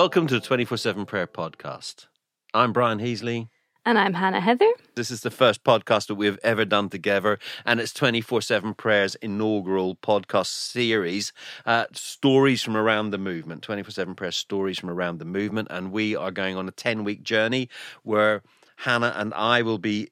Welcome 0.00 0.28
to 0.28 0.34
the 0.36 0.40
24 0.40 0.78
7 0.78 1.04
Prayer 1.04 1.26
Podcast. 1.26 2.06
I'm 2.54 2.72
Brian 2.72 3.00
Heasley. 3.00 3.48
And 3.84 3.98
I'm 3.98 4.14
Hannah 4.14 4.40
Heather. 4.40 4.72
This 4.96 5.10
is 5.10 5.20
the 5.20 5.30
first 5.30 5.62
podcast 5.62 6.06
that 6.06 6.14
we've 6.14 6.38
ever 6.42 6.64
done 6.64 6.88
together, 6.88 7.38
and 7.66 7.80
it's 7.80 7.92
24 7.92 8.40
7 8.40 8.72
Prayer's 8.72 9.14
inaugural 9.16 9.96
podcast 9.96 10.46
series, 10.46 11.34
uh, 11.66 11.84
Stories 11.92 12.62
from 12.62 12.78
Around 12.78 13.10
the 13.10 13.18
Movement. 13.18 13.60
24 13.60 13.90
7 13.90 14.14
Prayer 14.14 14.32
Stories 14.32 14.78
from 14.78 14.88
Around 14.88 15.18
the 15.18 15.26
Movement. 15.26 15.68
And 15.70 15.92
we 15.92 16.16
are 16.16 16.30
going 16.30 16.56
on 16.56 16.66
a 16.66 16.72
10 16.72 17.04
week 17.04 17.22
journey 17.22 17.68
where 18.02 18.42
Hannah 18.78 19.12
and 19.14 19.34
I 19.34 19.60
will 19.60 19.76
be 19.76 20.08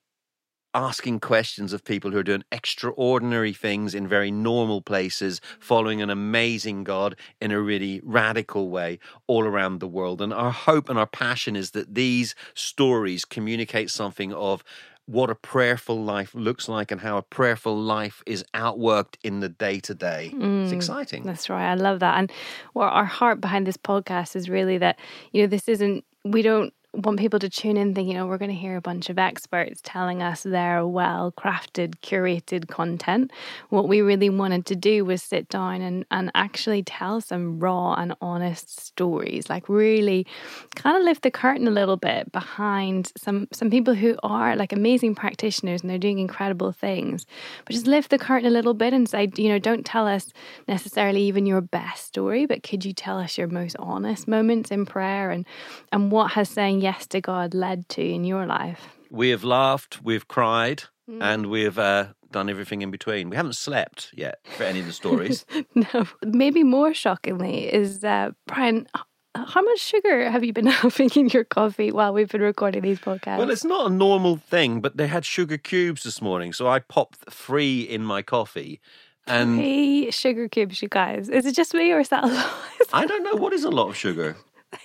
asking 0.74 1.20
questions 1.20 1.72
of 1.72 1.84
people 1.84 2.10
who 2.10 2.18
are 2.18 2.22
doing 2.22 2.44
extraordinary 2.52 3.52
things 3.52 3.94
in 3.94 4.06
very 4.06 4.30
normal 4.30 4.80
places, 4.80 5.40
following 5.58 6.02
an 6.02 6.10
amazing 6.10 6.84
God 6.84 7.16
in 7.40 7.50
a 7.50 7.60
really 7.60 8.00
radical 8.04 8.68
way 8.68 8.98
all 9.26 9.44
around 9.44 9.80
the 9.80 9.88
world. 9.88 10.20
And 10.20 10.32
our 10.32 10.50
hope 10.50 10.88
and 10.88 10.98
our 10.98 11.06
passion 11.06 11.56
is 11.56 11.72
that 11.72 11.94
these 11.94 12.34
stories 12.54 13.24
communicate 13.24 13.90
something 13.90 14.32
of 14.32 14.62
what 15.06 15.30
a 15.30 15.34
prayerful 15.34 16.04
life 16.04 16.34
looks 16.34 16.68
like 16.68 16.90
and 16.90 17.00
how 17.00 17.16
a 17.16 17.22
prayerful 17.22 17.74
life 17.74 18.22
is 18.26 18.44
outworked 18.52 19.14
in 19.24 19.40
the 19.40 19.48
day 19.48 19.80
to 19.80 19.94
day. 19.94 20.26
It's 20.26 20.34
mm, 20.34 20.72
exciting. 20.72 21.22
That's 21.22 21.48
right. 21.48 21.70
I 21.70 21.74
love 21.74 22.00
that. 22.00 22.18
And 22.18 22.30
what 22.74 22.88
our 22.88 23.06
heart 23.06 23.40
behind 23.40 23.66
this 23.66 23.78
podcast 23.78 24.36
is 24.36 24.50
really 24.50 24.76
that, 24.76 24.98
you 25.32 25.42
know, 25.42 25.46
this 25.46 25.66
isn't, 25.66 26.04
we 26.26 26.42
don't 26.42 26.74
want 26.98 27.18
people 27.18 27.38
to 27.38 27.48
tune 27.48 27.76
in 27.76 27.94
thinking, 27.94 28.16
oh, 28.18 28.26
we're 28.26 28.38
going 28.38 28.50
to 28.50 28.56
hear 28.56 28.76
a 28.76 28.80
bunch 28.80 29.08
of 29.08 29.18
experts 29.18 29.80
telling 29.82 30.22
us 30.22 30.42
their 30.42 30.86
well 30.86 31.32
crafted, 31.32 31.94
curated 32.00 32.68
content. 32.68 33.32
What 33.68 33.88
we 33.88 34.00
really 34.00 34.30
wanted 34.30 34.66
to 34.66 34.76
do 34.76 35.04
was 35.04 35.22
sit 35.22 35.48
down 35.48 35.80
and, 35.80 36.04
and 36.10 36.30
actually 36.34 36.82
tell 36.82 37.20
some 37.20 37.60
raw 37.60 37.94
and 37.94 38.14
honest 38.20 38.80
stories, 38.80 39.48
like 39.48 39.68
really 39.68 40.26
kind 40.74 40.96
of 40.96 41.04
lift 41.04 41.22
the 41.22 41.30
curtain 41.30 41.68
a 41.68 41.70
little 41.70 41.96
bit 41.96 42.32
behind 42.32 43.12
some, 43.16 43.48
some 43.52 43.70
people 43.70 43.94
who 43.94 44.16
are 44.22 44.56
like 44.56 44.72
amazing 44.72 45.14
practitioners 45.14 45.82
and 45.82 45.90
they're 45.90 45.98
doing 45.98 46.18
incredible 46.18 46.72
things. 46.72 47.26
But 47.64 47.74
just 47.74 47.86
lift 47.86 48.10
the 48.10 48.18
curtain 48.18 48.48
a 48.48 48.52
little 48.52 48.74
bit 48.74 48.92
and 48.92 49.08
say, 49.08 49.30
you 49.36 49.48
know, 49.48 49.58
don't 49.58 49.86
tell 49.86 50.06
us 50.06 50.32
necessarily 50.66 51.22
even 51.22 51.46
your 51.46 51.60
best 51.60 52.06
story, 52.06 52.44
but 52.44 52.62
could 52.62 52.84
you 52.84 52.92
tell 52.92 53.18
us 53.18 53.38
your 53.38 53.48
most 53.48 53.76
honest 53.78 54.26
moments 54.26 54.70
in 54.70 54.84
prayer 54.84 55.30
and, 55.30 55.46
and 55.92 56.10
what 56.10 56.32
has 56.32 56.48
saying 56.48 56.80
yes 56.80 56.87
to 57.08 57.20
God 57.20 57.54
led 57.54 57.88
to 57.90 58.02
in 58.02 58.24
your 58.24 58.46
life? 58.46 58.88
We 59.10 59.30
have 59.30 59.44
laughed, 59.44 60.02
we've 60.02 60.26
cried, 60.28 60.84
Mm. 61.08 61.22
and 61.22 61.46
we've 61.46 61.78
uh, 61.78 62.08
done 62.30 62.50
everything 62.50 62.82
in 62.82 62.90
between. 62.90 63.30
We 63.30 63.36
haven't 63.36 63.56
slept 63.56 64.10
yet 64.14 64.40
for 64.56 64.64
any 64.64 64.80
of 64.80 64.86
the 64.86 64.92
stories. 64.92 65.46
No, 65.74 66.06
maybe 66.22 66.62
more 66.64 66.92
shockingly 66.92 67.72
is 67.72 68.04
uh, 68.04 68.32
Brian. 68.46 68.86
How 69.34 69.62
much 69.62 69.78
sugar 69.80 70.30
have 70.30 70.44
you 70.44 70.52
been 70.52 70.66
having 70.84 71.08
in 71.16 71.28
your 71.28 71.44
coffee 71.44 71.92
while 71.92 72.12
we've 72.12 72.28
been 72.28 72.42
recording 72.42 72.82
these 72.82 72.98
podcasts? 72.98 73.38
Well, 73.38 73.50
it's 73.50 73.64
not 73.64 73.86
a 73.90 73.94
normal 73.94 74.36
thing, 74.36 74.82
but 74.82 74.98
they 74.98 75.06
had 75.06 75.24
sugar 75.24 75.56
cubes 75.56 76.02
this 76.02 76.20
morning, 76.20 76.52
so 76.52 76.66
I 76.68 76.80
popped 76.80 77.20
three 77.30 77.80
in 77.80 78.04
my 78.04 78.20
coffee. 78.20 78.80
And 79.26 79.56
Three 79.56 80.10
sugar 80.10 80.48
cubes, 80.48 80.82
you 80.82 80.88
guys. 80.88 81.28
Is 81.28 81.46
it 81.46 81.54
just 81.54 81.72
me 81.74 81.90
or 81.92 82.00
is 82.00 82.08
that 82.10 82.24
a 82.24 82.26
lot? 82.26 82.52
I 82.92 83.06
don't 83.06 83.22
know 83.22 83.36
what 83.36 83.52
is 83.54 83.64
a 83.64 83.70
lot 83.70 83.88
of 83.88 83.96
sugar. 83.96 84.36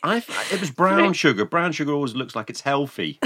I 0.04 0.24
it 0.52 0.60
was 0.60 0.72
brown 0.76 1.14
sugar. 1.14 1.46
Brown 1.46 1.72
sugar 1.72 1.92
always 1.92 2.16
looks 2.16 2.36
like 2.36 2.50
it's 2.50 2.62
healthy. 2.62 3.20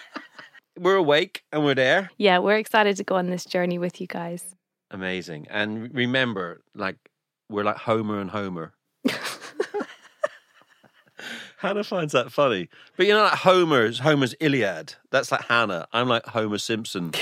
we're 0.78 0.96
awake 0.96 1.44
and 1.52 1.64
we're 1.64 1.74
there. 1.74 2.10
yeah, 2.16 2.38
we're 2.38 2.56
excited 2.56 2.96
to 2.96 3.04
go 3.04 3.16
on 3.16 3.30
this 3.30 3.44
journey 3.44 3.78
with 3.78 4.00
you 4.00 4.06
guys. 4.06 4.54
Amazing. 4.90 5.46
And 5.50 5.94
remember, 5.94 6.62
like 6.74 6.96
we're 7.48 7.64
like 7.64 7.76
Homer 7.76 8.20
and 8.20 8.30
Homer. 8.30 8.72
Hannah 11.58 11.84
finds 11.84 12.12
that 12.14 12.32
funny. 12.32 12.68
But 12.96 13.06
you 13.06 13.12
know, 13.12 13.22
like 13.22 13.34
Homer's 13.34 13.98
Homer's 14.00 14.34
Iliad. 14.40 14.94
That's 15.10 15.30
like 15.30 15.44
Hannah. 15.46 15.86
I'm 15.92 16.08
like 16.08 16.24
Homer 16.26 16.58
Simpson. 16.58 17.12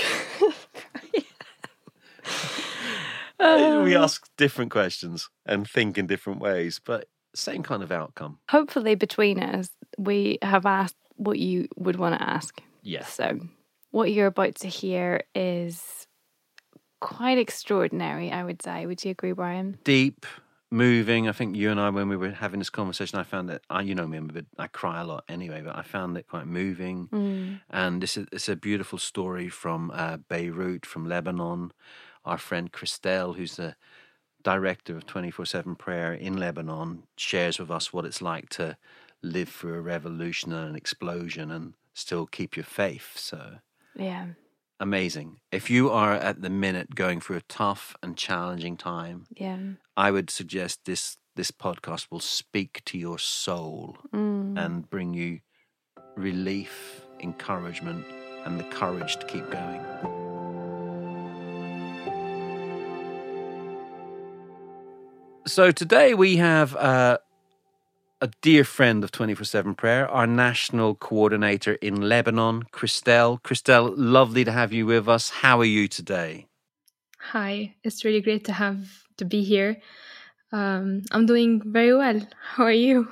we 3.39 3.95
um, 3.95 4.03
ask 4.03 4.29
different 4.37 4.71
questions 4.71 5.29
and 5.45 5.69
think 5.69 5.97
in 5.97 6.07
different 6.07 6.39
ways, 6.39 6.79
but 6.83 7.07
same 7.35 7.63
kind 7.63 7.83
of 7.83 7.91
outcome. 7.91 8.39
Hopefully, 8.49 8.95
between 8.95 9.39
us, 9.39 9.69
we 9.97 10.37
have 10.41 10.65
asked 10.65 10.95
what 11.15 11.39
you 11.39 11.67
would 11.75 11.97
want 11.97 12.17
to 12.19 12.23
ask. 12.23 12.61
Yes. 12.81 13.13
So, 13.13 13.39
what 13.91 14.11
you're 14.11 14.27
about 14.27 14.55
to 14.55 14.67
hear 14.67 15.23
is 15.35 16.07
quite 16.99 17.37
extraordinary, 17.37 18.31
I 18.31 18.43
would 18.43 18.61
say. 18.61 18.85
Would 18.85 19.03
you 19.03 19.11
agree, 19.11 19.31
Brian? 19.31 19.77
Deep, 19.83 20.25
moving. 20.71 21.27
I 21.27 21.31
think 21.31 21.55
you 21.55 21.71
and 21.71 21.79
I, 21.79 21.89
when 21.89 22.09
we 22.09 22.17
were 22.17 22.31
having 22.31 22.59
this 22.59 22.69
conversation, 22.69 23.19
I 23.19 23.23
found 23.23 23.49
that 23.49 23.61
I, 23.69 23.81
you 23.81 23.95
know 23.95 24.07
me, 24.07 24.17
a 24.17 24.21
bit, 24.21 24.45
I 24.57 24.67
cry 24.67 25.01
a 25.01 25.05
lot 25.05 25.23
anyway, 25.27 25.61
but 25.63 25.75
I 25.75 25.81
found 25.81 26.17
it 26.17 26.27
quite 26.27 26.47
moving. 26.47 27.07
Mm. 27.07 27.61
And 27.69 28.01
this 28.01 28.17
is 28.17 28.27
it's 28.31 28.49
a 28.49 28.55
beautiful 28.55 28.99
story 28.99 29.49
from 29.49 29.91
uh, 29.93 30.17
Beirut, 30.17 30.85
from 30.85 31.07
Lebanon. 31.07 31.71
Our 32.25 32.37
friend 32.37 32.71
Christelle, 32.71 33.35
who's 33.35 33.55
the 33.55 33.75
director 34.43 34.95
of 34.95 35.05
24 35.05 35.45
7 35.45 35.75
prayer 35.75 36.13
in 36.13 36.37
Lebanon, 36.37 37.03
shares 37.17 37.59
with 37.59 37.69
us 37.71 37.91
what 37.93 38.05
it's 38.05 38.21
like 38.21 38.49
to 38.49 38.77
live 39.21 39.49
through 39.49 39.75
a 39.75 39.81
revolution 39.81 40.53
and 40.53 40.69
an 40.69 40.75
explosion 40.75 41.51
and 41.51 41.73
still 41.93 42.25
keep 42.25 42.55
your 42.55 42.63
faith. 42.63 43.11
So 43.17 43.59
Yeah. 43.95 44.27
amazing. 44.79 45.39
If 45.51 45.69
you 45.69 45.89
are 45.89 46.13
at 46.13 46.41
the 46.41 46.49
minute 46.49 46.95
going 46.95 47.19
through 47.19 47.37
a 47.37 47.41
tough 47.41 47.95
and 48.01 48.15
challenging 48.17 48.77
time, 48.77 49.27
Yeah. 49.35 49.59
I 49.97 50.11
would 50.11 50.29
suggest 50.29 50.85
this 50.85 51.17
this 51.35 51.51
podcast 51.51 52.07
will 52.11 52.19
speak 52.19 52.81
to 52.85 52.97
your 52.97 53.17
soul 53.17 53.97
Mm. 54.11 54.57
and 54.57 54.89
bring 54.89 55.13
you 55.13 55.39
relief, 56.17 57.01
encouragement, 57.21 58.05
and 58.45 58.59
the 58.59 58.65
courage 58.65 59.15
to 59.17 59.25
keep 59.25 59.49
going. 59.49 60.18
So 65.49 65.71
today 65.71 66.13
we 66.13 66.37
have 66.37 66.75
uh, 66.75 67.17
a 68.21 68.29
dear 68.41 68.63
friend 68.63 69.03
of 69.03 69.11
24 69.11 69.45
7 69.45 69.73
Prayer, 69.73 70.07
our 70.07 70.27
national 70.27 70.93
coordinator 70.93 71.73
in 71.73 72.01
Lebanon, 72.01 72.65
Christelle. 72.71 73.41
Christelle, 73.41 73.91
lovely 73.97 74.45
to 74.45 74.51
have 74.51 74.71
you 74.71 74.85
with 74.85 75.09
us. 75.09 75.31
How 75.31 75.59
are 75.59 75.65
you 75.65 75.87
today? 75.87 76.45
Hi, 77.31 77.73
it's 77.83 78.05
really 78.05 78.21
great 78.21 78.45
to 78.45 78.53
have 78.53 79.07
to 79.17 79.25
be 79.25 79.43
here. 79.43 79.81
Um, 80.51 81.01
I'm 81.11 81.25
doing 81.25 81.63
very 81.65 81.95
well. 81.95 82.21
How 82.39 82.65
are 82.65 82.71
you? 82.71 83.07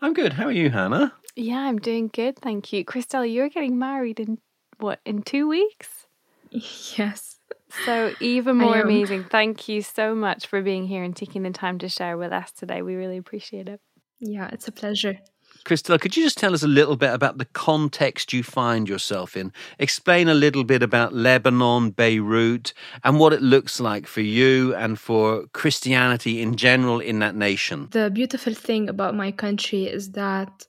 I'm 0.00 0.14
good. 0.14 0.32
How 0.32 0.46
are 0.46 0.52
you, 0.52 0.70
Hannah? 0.70 1.12
Yeah, 1.36 1.58
I'm 1.60 1.78
doing 1.78 2.08
good, 2.08 2.38
thank 2.38 2.72
you. 2.72 2.86
Christelle, 2.86 3.30
you're 3.30 3.50
getting 3.50 3.78
married 3.78 4.18
in 4.18 4.38
what, 4.78 5.00
in 5.04 5.20
two 5.20 5.46
weeks? 5.46 6.06
yes. 6.50 7.39
So, 7.84 8.14
even 8.20 8.56
more 8.56 8.80
amazing. 8.80 9.24
Thank 9.24 9.68
you 9.68 9.82
so 9.82 10.14
much 10.14 10.46
for 10.46 10.62
being 10.62 10.86
here 10.86 11.02
and 11.02 11.14
taking 11.14 11.42
the 11.42 11.50
time 11.50 11.78
to 11.78 11.88
share 11.88 12.16
with 12.16 12.32
us 12.32 12.52
today. 12.52 12.82
We 12.82 12.94
really 12.94 13.16
appreciate 13.16 13.68
it. 13.68 13.80
Yeah, 14.20 14.48
it's 14.52 14.68
a 14.68 14.72
pleasure. 14.72 15.18
Christelle, 15.64 16.00
could 16.00 16.16
you 16.16 16.22
just 16.22 16.38
tell 16.38 16.54
us 16.54 16.62
a 16.62 16.68
little 16.68 16.96
bit 16.96 17.12
about 17.12 17.38
the 17.38 17.44
context 17.44 18.32
you 18.32 18.42
find 18.42 18.88
yourself 18.88 19.36
in? 19.36 19.52
Explain 19.78 20.28
a 20.28 20.34
little 20.34 20.64
bit 20.64 20.82
about 20.82 21.12
Lebanon, 21.12 21.90
Beirut, 21.90 22.72
and 23.04 23.18
what 23.18 23.32
it 23.32 23.42
looks 23.42 23.80
like 23.80 24.06
for 24.06 24.22
you 24.22 24.74
and 24.74 24.98
for 24.98 25.46
Christianity 25.52 26.40
in 26.40 26.56
general 26.56 27.00
in 27.00 27.18
that 27.18 27.34
nation. 27.34 27.88
The 27.90 28.10
beautiful 28.10 28.54
thing 28.54 28.88
about 28.88 29.14
my 29.14 29.32
country 29.32 29.84
is 29.84 30.12
that 30.12 30.66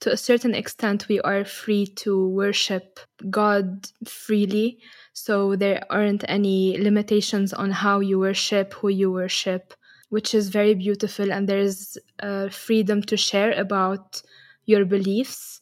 to 0.00 0.12
a 0.12 0.16
certain 0.16 0.54
extent 0.54 1.06
we 1.08 1.20
are 1.20 1.44
free 1.44 1.86
to 1.86 2.26
worship 2.28 2.98
God 3.30 3.86
freely. 4.04 4.78
So 5.12 5.56
there 5.56 5.84
aren't 5.90 6.24
any 6.28 6.78
limitations 6.78 7.52
on 7.52 7.70
how 7.70 8.00
you 8.00 8.18
worship, 8.18 8.74
who 8.74 8.88
you 8.88 9.12
worship, 9.12 9.74
which 10.08 10.34
is 10.34 10.48
very 10.48 10.74
beautiful. 10.74 11.32
And 11.32 11.48
there's 11.48 11.98
uh, 12.20 12.48
freedom 12.48 13.02
to 13.02 13.16
share 13.16 13.52
about 13.52 14.22
your 14.64 14.84
beliefs 14.84 15.60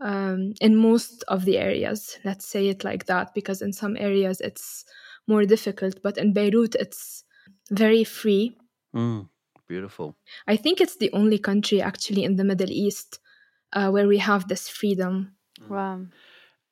um, 0.00 0.54
in 0.60 0.76
most 0.76 1.24
of 1.28 1.44
the 1.44 1.58
areas. 1.58 2.18
Let's 2.24 2.46
say 2.46 2.68
it 2.68 2.84
like 2.84 3.06
that, 3.06 3.34
because 3.34 3.62
in 3.62 3.72
some 3.72 3.96
areas 3.96 4.40
it's 4.40 4.84
more 5.26 5.44
difficult. 5.44 6.02
But 6.02 6.18
in 6.18 6.32
Beirut, 6.32 6.74
it's 6.74 7.24
very 7.70 8.04
free. 8.04 8.56
Mm, 8.94 9.28
beautiful. 9.66 10.16
I 10.46 10.56
think 10.56 10.80
it's 10.80 10.96
the 10.96 11.12
only 11.12 11.38
country 11.38 11.80
actually 11.80 12.24
in 12.24 12.36
the 12.36 12.44
Middle 12.44 12.70
East 12.70 13.18
uh, 13.72 13.90
where 13.90 14.06
we 14.06 14.18
have 14.18 14.48
this 14.48 14.68
freedom. 14.68 15.34
Wow. 15.68 16.06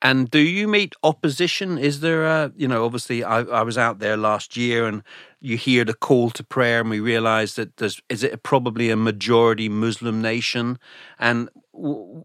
And 0.02 0.28
do 0.28 0.40
you 0.40 0.66
meet 0.66 0.94
opposition? 1.04 1.78
Is 1.78 2.00
there 2.00 2.24
a, 2.24 2.52
you 2.56 2.66
know, 2.66 2.84
obviously 2.84 3.22
I, 3.22 3.42
I 3.42 3.62
was 3.62 3.78
out 3.78 4.00
there 4.00 4.16
last 4.16 4.56
year 4.56 4.86
and 4.86 5.04
you 5.40 5.56
hear 5.56 5.84
the 5.84 5.94
call 5.94 6.30
to 6.30 6.42
prayer 6.42 6.80
and 6.80 6.90
we 6.90 6.98
realize 6.98 7.54
that 7.54 7.76
there's, 7.76 8.02
is 8.08 8.24
it 8.24 8.42
probably 8.42 8.90
a 8.90 8.96
majority 8.96 9.68
Muslim 9.68 10.20
nation? 10.20 10.80
And 11.20 11.48
w- 11.72 12.24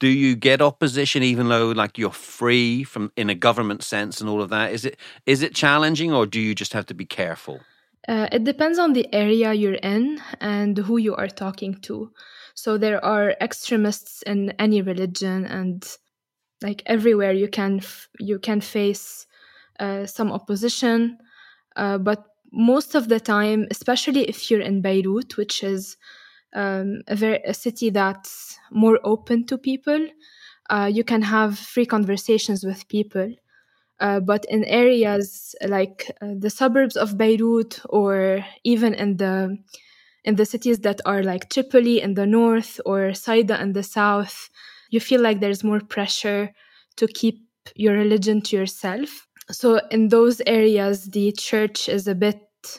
do 0.00 0.08
you 0.08 0.34
get 0.34 0.60
opposition 0.60 1.22
even 1.22 1.48
though 1.48 1.70
like 1.70 1.96
you're 1.96 2.10
free 2.10 2.82
from 2.82 3.12
in 3.16 3.30
a 3.30 3.36
government 3.36 3.84
sense 3.84 4.20
and 4.20 4.28
all 4.28 4.42
of 4.42 4.50
that? 4.50 4.72
Is 4.72 4.84
it, 4.84 4.96
is 5.24 5.42
it 5.42 5.54
challenging 5.54 6.12
or 6.12 6.26
do 6.26 6.40
you 6.40 6.56
just 6.56 6.72
have 6.72 6.86
to 6.86 6.94
be 6.94 7.06
careful? 7.06 7.60
Uh, 8.08 8.26
it 8.32 8.42
depends 8.42 8.80
on 8.80 8.94
the 8.94 9.06
area 9.14 9.52
you're 9.52 9.74
in 9.74 10.20
and 10.40 10.76
who 10.76 10.96
you 10.96 11.14
are 11.14 11.28
talking 11.28 11.74
to. 11.82 12.10
So 12.54 12.76
there 12.78 13.02
are 13.04 13.36
extremists 13.40 14.22
in 14.22 14.50
any 14.58 14.82
religion, 14.82 15.46
and 15.46 15.82
like 16.62 16.82
everywhere 16.86 17.32
you 17.32 17.48
can 17.48 17.80
you 18.18 18.38
can 18.38 18.60
face 18.60 19.26
uh, 19.80 20.06
some 20.06 20.32
opposition. 20.32 21.18
Uh, 21.76 21.98
but 21.98 22.26
most 22.52 22.94
of 22.94 23.08
the 23.08 23.20
time, 23.20 23.66
especially 23.70 24.28
if 24.28 24.50
you're 24.50 24.60
in 24.60 24.82
Beirut, 24.82 25.36
which 25.36 25.62
is 25.62 25.96
um, 26.54 27.02
a 27.08 27.16
very 27.16 27.40
a 27.46 27.54
city 27.54 27.90
that's 27.90 28.58
more 28.70 28.98
open 29.04 29.46
to 29.46 29.58
people, 29.58 30.06
uh, 30.70 30.90
you 30.92 31.04
can 31.04 31.22
have 31.22 31.58
free 31.58 31.86
conversations 31.86 32.64
with 32.64 32.88
people. 32.88 33.34
Uh, 34.00 34.20
but 34.20 34.44
in 34.48 34.64
areas 34.64 35.54
like 35.66 36.10
uh, 36.20 36.34
the 36.38 36.50
suburbs 36.50 36.96
of 36.96 37.16
Beirut 37.16 37.80
or 37.88 38.44
even 38.64 38.94
in 38.94 39.16
the 39.18 39.56
in 40.24 40.36
the 40.36 40.46
cities 40.46 40.80
that 40.80 41.00
are 41.06 41.22
like 41.22 41.50
Tripoli 41.50 42.00
in 42.00 42.14
the 42.14 42.26
north 42.26 42.80
or 42.86 43.14
Saida 43.14 43.60
in 43.60 43.72
the 43.72 43.82
south, 43.82 44.50
you 44.92 45.00
feel 45.00 45.20
like 45.20 45.40
there's 45.40 45.64
more 45.64 45.80
pressure 45.80 46.52
to 46.96 47.06
keep 47.08 47.40
your 47.74 47.94
religion 47.94 48.40
to 48.42 48.56
yourself. 48.56 49.26
So 49.50 49.80
in 49.90 50.08
those 50.08 50.40
areas, 50.46 51.10
the 51.10 51.32
church 51.32 51.88
is 51.88 52.06
a 52.06 52.14
bit 52.14 52.38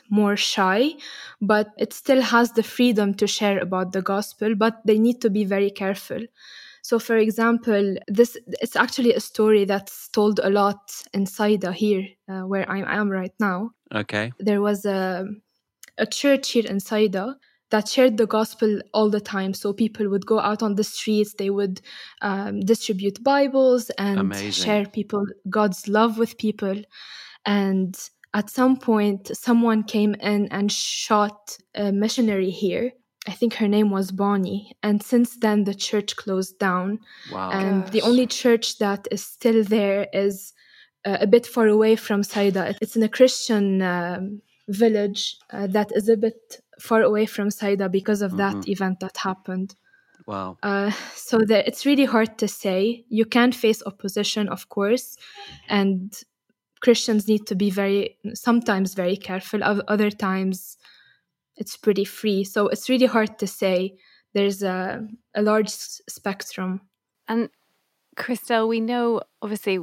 more 0.10 0.38
shy, 0.38 0.94
but 1.42 1.68
it 1.78 1.92
still 1.92 2.22
has 2.22 2.54
the 2.54 2.64
freedom 2.64 3.14
to 3.16 3.28
share 3.28 3.60
about 3.60 3.92
the 3.92 4.02
gospel, 4.02 4.56
but 4.56 4.76
they 4.86 4.98
need 4.98 5.20
to 5.22 5.30
be 5.30 5.44
very 5.44 5.72
careful. 5.72 6.22
So, 6.84 7.00
for 7.00 7.18
example, 7.18 7.96
this 8.08 8.38
it's 8.62 8.76
actually 8.76 9.14
a 9.14 9.20
story 9.20 9.66
that's 9.66 10.10
told 10.10 10.40
a 10.44 10.50
lot 10.50 10.92
in 11.14 11.26
Saida 11.26 11.72
here, 11.72 12.06
uh, 12.30 12.42
where 12.42 12.70
I 12.70 12.80
am 13.00 13.10
right 13.10 13.34
now. 13.40 13.72
Okay. 13.94 14.32
There 14.40 14.62
was 14.62 14.86
a 14.86 15.26
a 15.98 16.06
church 16.06 16.52
here 16.52 16.66
in 16.66 16.80
Saida 16.80 17.38
that 17.74 17.90
shared 17.90 18.18
the 18.18 18.28
gospel 18.28 18.82
all 18.94 19.10
the 19.10 19.20
time. 19.20 19.52
So 19.56 19.74
people 19.74 20.08
would 20.08 20.28
go 20.28 20.40
out 20.40 20.62
on 20.62 20.76
the 20.76 20.84
streets, 20.84 21.34
they 21.34 21.50
would 21.50 21.82
um, 22.22 22.60
distribute 22.60 23.24
Bibles 23.24 23.90
and 23.98 24.20
Amazing. 24.20 24.52
share 24.52 24.86
people 24.86 25.26
God's 25.50 25.88
love 25.88 26.20
with 26.20 26.38
people. 26.38 26.84
And 27.48 27.98
at 28.36 28.52
some 28.52 28.78
point, 28.78 29.36
someone 29.36 29.82
came 29.82 30.14
in 30.14 30.50
and 30.50 30.72
shot 30.72 31.58
a 31.74 31.92
missionary 31.92 32.52
here. 32.52 32.92
I 33.28 33.32
think 33.32 33.56
her 33.56 33.68
name 33.68 33.90
was 33.90 34.12
Bonnie. 34.12 34.74
And 34.84 35.02
since 35.02 35.38
then, 35.38 35.64
the 35.64 35.74
church 35.74 36.16
closed 36.16 36.60
down. 36.60 37.00
Wow. 37.32 37.50
and 37.50 37.88
the 37.88 38.04
only 38.04 38.28
church 38.28 38.78
that 38.78 39.08
is 39.10 39.26
still 39.26 39.64
there 39.64 40.06
is 40.14 40.54
uh, 41.06 41.18
a 41.22 41.26
bit 41.26 41.48
far 41.48 41.68
away 41.68 41.96
from 41.96 42.22
Saida. 42.22 42.76
It's 42.82 42.96
in 42.96 43.02
a 43.02 43.10
Christian 43.10 43.82
um, 43.82 44.42
village 44.68 45.38
uh, 45.52 45.68
that 45.68 45.92
is 45.96 46.08
a 46.10 46.18
bit 46.18 46.62
far 46.80 47.02
away 47.02 47.26
from 47.26 47.50
Saida 47.52 47.90
because 47.90 48.22
of 48.22 48.38
that 48.38 48.56
Mhm. 48.56 48.68
event 48.68 49.00
that 49.00 49.18
happened. 49.18 49.76
wow. 50.26 50.58
Uh, 50.64 50.92
so 51.16 51.40
that 51.40 51.68
it's 51.68 51.86
really 51.86 52.06
hard 52.06 52.38
to 52.38 52.48
say. 52.48 53.04
You 53.10 53.26
can 53.26 53.52
face 53.52 53.84
opposition, 53.86 54.48
of 54.48 54.70
course, 54.70 55.18
and 55.68 56.14
Christians 56.80 57.28
need 57.28 57.46
to 57.48 57.56
be 57.56 57.70
very 57.70 58.18
sometimes 58.34 58.94
very 58.94 59.18
careful. 59.18 59.62
Oth- 59.64 59.84
Other 59.88 60.10
times, 60.12 60.78
it's 61.58 61.76
pretty 61.78 62.06
free. 62.06 62.44
So 62.46 62.68
it's 62.70 62.90
really 62.90 63.06
hard 63.08 63.38
to 63.40 63.48
say. 63.48 63.98
There's 64.34 64.64
a 64.64 65.08
a 65.36 65.42
large 65.42 65.70
spectrum. 65.70 66.82
And 67.28 67.50
Christelle, 68.16 68.68
we 68.68 68.80
know 68.80 69.22
obviously 69.42 69.80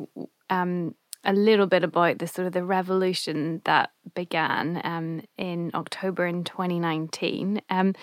um, 0.50 0.94
a 1.25 1.33
little 1.33 1.67
bit 1.67 1.85
about 1.85 2.19
the 2.19 2.27
sort 2.27 2.47
of 2.47 2.53
the 2.53 2.65
revolution 2.65 3.61
that 3.65 3.91
began 4.15 4.81
um, 4.85 5.23
in 5.37 5.71
October 5.75 6.27
in 6.27 6.45
2019. 6.45 7.61
Um, 7.69 7.95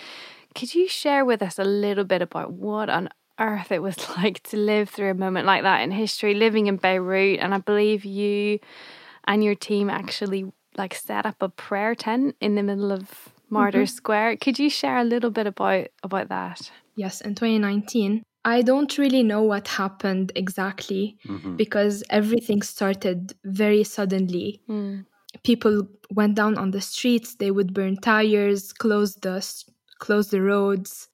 could 0.55 0.73
you 0.73 0.87
share 0.87 1.25
with 1.25 1.41
us 1.41 1.59
a 1.59 1.63
little 1.63 2.03
bit 2.03 2.21
about 2.21 2.51
what 2.51 2.89
on 2.89 3.09
earth 3.39 3.71
it 3.71 3.81
was 3.81 3.97
like 4.17 4.41
to 4.43 4.57
live 4.57 4.89
through 4.89 5.11
a 5.11 5.15
moment 5.15 5.45
like 5.45 5.63
that 5.63 5.81
in 5.81 5.91
history, 5.91 6.33
living 6.33 6.67
in 6.67 6.77
Beirut? 6.77 7.39
And 7.39 7.53
I 7.53 7.59
believe 7.59 8.05
you 8.05 8.59
and 9.25 9.43
your 9.43 9.55
team 9.55 9.89
actually 9.89 10.51
like 10.77 10.93
set 10.93 11.25
up 11.25 11.41
a 11.41 11.49
prayer 11.49 11.95
tent 11.95 12.35
in 12.39 12.55
the 12.55 12.63
middle 12.63 12.91
of 12.91 13.29
Martyrs 13.49 13.93
Square. 13.93 14.37
Could 14.37 14.59
you 14.59 14.69
share 14.69 14.97
a 14.97 15.03
little 15.03 15.31
bit 15.31 15.47
about 15.47 15.87
about 16.03 16.29
that? 16.29 16.71
Yes, 16.95 17.21
in 17.21 17.35
2019. 17.35 18.23
I 18.47 18.61
don't 18.61 18.97
really 18.97 19.23
know 19.23 19.43
what 19.43 19.67
happened 19.67 20.31
exactly 20.43 21.17
Mhm. 21.27 21.57
because 21.57 21.95
everything 22.09 22.61
started 22.61 23.19
very 23.43 23.83
suddenly. 23.83 24.61
Mm. 24.69 25.05
People 25.43 25.75
went 26.19 26.35
down 26.35 26.57
on 26.57 26.71
the 26.71 26.79
streets, 26.79 27.35
they 27.35 27.51
would 27.51 27.73
burn 27.73 27.97
tires, 27.97 28.71
close 28.71 29.15
the 29.25 29.43
close 29.99 30.27
the 30.29 30.41
roads. 30.41 31.09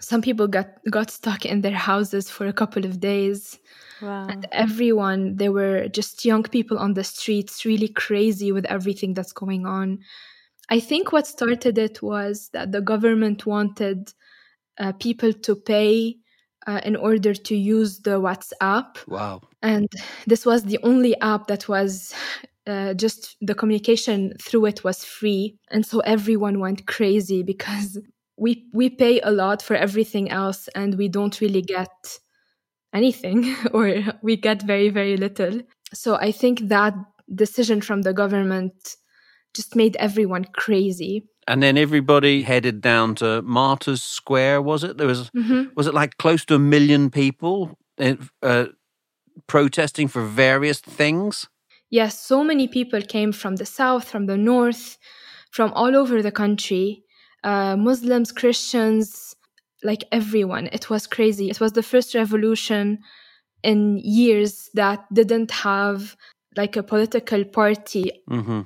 Some 0.00 0.22
people 0.22 0.48
got 0.48 0.68
got 0.96 1.10
stuck 1.10 1.44
in 1.44 1.60
their 1.60 1.80
houses 1.90 2.30
for 2.30 2.46
a 2.46 2.58
couple 2.60 2.84
of 2.86 3.00
days. 3.00 3.58
Wow. 4.00 4.26
And 4.30 4.46
everyone, 4.52 5.36
there 5.36 5.52
were 5.52 5.88
just 5.98 6.24
young 6.24 6.44
people 6.56 6.78
on 6.78 6.94
the 6.94 7.04
streets, 7.04 7.64
really 7.70 7.88
crazy 7.88 8.50
with 8.52 8.66
everything 8.76 9.14
that's 9.14 9.32
going 9.32 9.66
on. 9.66 9.88
I 10.76 10.80
think 10.80 11.12
what 11.12 11.26
started 11.26 11.76
it 11.78 11.96
was 12.02 12.48
that 12.54 12.72
the 12.72 12.80
government 12.92 13.46
wanted 13.46 13.98
uh, 14.78 14.92
people 14.92 15.32
to 15.46 15.54
pay 15.56 16.16
uh, 16.66 16.80
in 16.84 16.96
order 16.96 17.34
to 17.34 17.56
use 17.56 18.00
the 18.00 18.20
WhatsApp. 18.20 18.96
Wow. 19.06 19.42
And 19.62 19.88
this 20.26 20.44
was 20.44 20.64
the 20.64 20.78
only 20.82 21.18
app 21.20 21.46
that 21.46 21.68
was 21.68 22.14
uh, 22.66 22.94
just 22.94 23.36
the 23.40 23.54
communication 23.54 24.32
through 24.40 24.66
it 24.66 24.84
was 24.84 25.04
free. 25.04 25.56
And 25.70 25.86
so 25.86 26.00
everyone 26.00 26.58
went 26.58 26.86
crazy 26.86 27.42
because 27.42 27.98
we, 28.36 28.66
we 28.72 28.90
pay 28.90 29.20
a 29.20 29.30
lot 29.30 29.62
for 29.62 29.76
everything 29.76 30.30
else 30.30 30.68
and 30.74 30.96
we 30.96 31.08
don't 31.08 31.40
really 31.40 31.62
get 31.62 32.18
anything 32.92 33.56
or 33.72 34.02
we 34.22 34.36
get 34.36 34.62
very, 34.62 34.88
very 34.88 35.16
little. 35.16 35.60
So 35.94 36.16
I 36.16 36.32
think 36.32 36.68
that 36.68 36.94
decision 37.34 37.80
from 37.80 38.02
the 38.02 38.12
government 38.12 38.96
just 39.56 39.74
made 39.74 39.96
everyone 39.96 40.44
crazy. 40.52 41.24
And 41.48 41.62
then 41.62 41.78
everybody 41.78 42.42
headed 42.42 42.80
down 42.80 43.14
to 43.16 43.42
Martyrs 43.42 44.02
Square. 44.02 44.62
Was 44.62 44.84
it? 44.84 44.96
There 44.98 45.06
was. 45.06 45.30
Mhm. 45.30 45.70
Was 45.76 45.86
it 45.86 45.94
like 45.94 46.16
close 46.18 46.44
to 46.46 46.54
a 46.54 46.58
million 46.58 47.10
people 47.10 47.78
uh, 47.98 48.16
uh, 48.42 48.66
protesting 49.46 50.08
for 50.08 50.22
various 50.24 50.80
things? 50.80 51.48
Yes, 51.90 52.18
so 52.18 52.42
many 52.42 52.66
people 52.68 53.00
came 53.00 53.32
from 53.32 53.56
the 53.56 53.66
south, 53.66 54.08
from 54.08 54.26
the 54.26 54.36
north, 54.36 54.98
from 55.50 55.72
all 55.72 55.96
over 55.96 56.20
the 56.22 56.32
country. 56.32 57.02
Uh, 57.44 57.76
Muslims, 57.76 58.32
Christians, 58.32 59.36
like 59.84 60.04
everyone. 60.10 60.68
It 60.72 60.90
was 60.90 61.06
crazy. 61.06 61.48
It 61.48 61.60
was 61.60 61.72
the 61.72 61.82
first 61.82 62.14
revolution 62.14 62.98
in 63.62 63.98
years 63.98 64.68
that 64.74 65.04
didn't 65.12 65.50
have 65.50 66.16
like 66.56 66.76
a 66.76 66.82
political 66.82 67.44
party 67.44 68.10
Mm-hmm. 68.30 68.62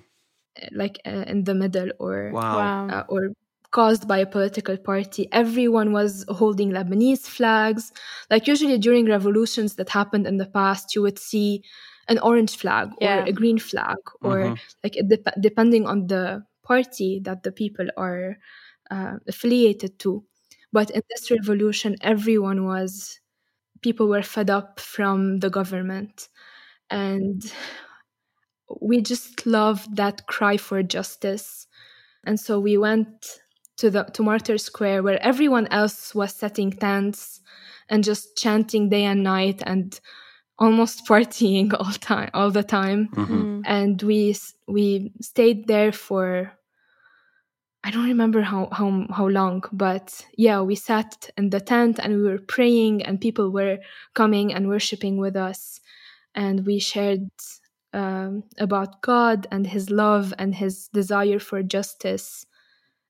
Uh, 0.63 0.67
like 0.73 0.99
uh, 1.07 1.25
in 1.27 1.45
the 1.45 1.55
middle 1.55 1.91
or 1.99 2.33
Wow. 2.33 2.87
Wow. 2.89 2.89
uh, 2.89 3.05
or 3.09 3.31
caused 3.71 4.09
by 4.09 4.19
a 4.19 4.27
political 4.27 4.77
party. 4.77 5.29
Everyone 5.33 5.93
was 5.93 6.25
holding 6.29 6.71
Lebanese 6.73 7.27
flags. 7.29 7.93
Like 8.31 8.47
usually 8.49 8.79
during 8.79 9.07
revolutions 9.07 9.77
that 9.77 9.89
happened 9.91 10.27
in 10.27 10.39
the 10.39 10.47
past, 10.47 10.95
you 10.95 11.03
would 11.03 11.19
see 11.19 11.63
an 12.09 12.19
orange 12.19 12.57
flag 12.57 12.91
Yeah. 13.01 13.23
or 13.23 13.27
a 13.27 13.33
green 13.33 13.59
flag, 13.59 13.99
or 14.23 14.51
Mhm. 14.51 14.59
like 14.83 14.97
it 14.97 15.09
dep- 15.09 15.41
depending 15.41 15.87
on 15.87 16.09
the 16.09 16.45
party 16.63 17.21
that 17.25 17.43
the 17.45 17.53
people 17.53 17.89
are 17.97 18.39
uh, 18.91 19.19
affiliated 19.29 19.99
to. 20.01 20.25
But 20.73 20.91
in 20.91 21.03
this 21.11 21.31
revolution, 21.31 21.95
everyone 22.01 22.65
was 22.65 23.21
people 23.83 24.09
were 24.09 24.23
fed 24.23 24.51
up 24.51 24.81
from 24.81 25.39
the 25.41 25.51
government, 25.51 26.29
and 26.91 27.43
we 28.81 29.01
just 29.01 29.47
loved 29.47 29.97
that 29.97 30.27
cry 30.27 30.57
for 30.57 30.83
justice. 30.83 31.67
And 32.25 32.39
so 32.39 32.61
we 32.61 32.77
went 32.77 33.41
to 33.79 33.91
the 33.91 34.05
to 34.05 34.23
Martyr 34.23 34.59
Square 34.59 35.03
where 35.03 35.23
everyone 35.23 35.67
else 35.69 36.15
was 36.15 36.35
setting 36.35 36.71
tents 36.71 37.41
and 37.89 38.05
just 38.05 38.37
chanting 38.37 38.91
day 38.91 39.05
and 39.05 39.23
night 39.23 39.63
and 39.67 39.99
almost 40.59 41.07
partying 41.09 41.73
all 41.73 41.93
time 41.93 42.31
all 42.35 42.51
the 42.51 42.63
time. 42.63 43.09
Mhm. 43.15 43.27
Mm. 43.29 43.63
And 43.65 44.03
we 44.03 44.37
we 44.69 45.13
stayed 45.21 45.67
there 45.67 45.93
for 45.93 46.53
I 47.83 47.91
don't 47.91 48.09
remember 48.09 48.43
how, 48.43 48.69
how 48.73 49.07
how 49.11 49.27
long, 49.27 49.65
but 49.73 50.27
yeah, 50.37 50.61
we 50.61 50.75
sat 50.75 51.31
in 51.39 51.49
the 51.49 51.61
tent 51.61 51.99
and 51.99 52.17
we 52.17 52.23
were 52.29 52.39
praying 52.39 53.03
and 53.03 53.19
people 53.21 53.51
were 53.51 53.79
coming 54.15 54.53
and 54.53 54.69
worshiping 54.69 55.17
with 55.17 55.35
us 55.35 55.81
and 56.35 56.67
we 56.67 56.79
shared 56.79 57.31
um, 57.93 58.45
about 58.59 59.03
God 59.03 59.47
and 59.51 59.67
His 59.67 59.91
love 59.91 60.33
and 60.39 60.55
His 60.55 60.89
desire 60.89 61.39
for 61.39 61.63
justice, 61.63 62.47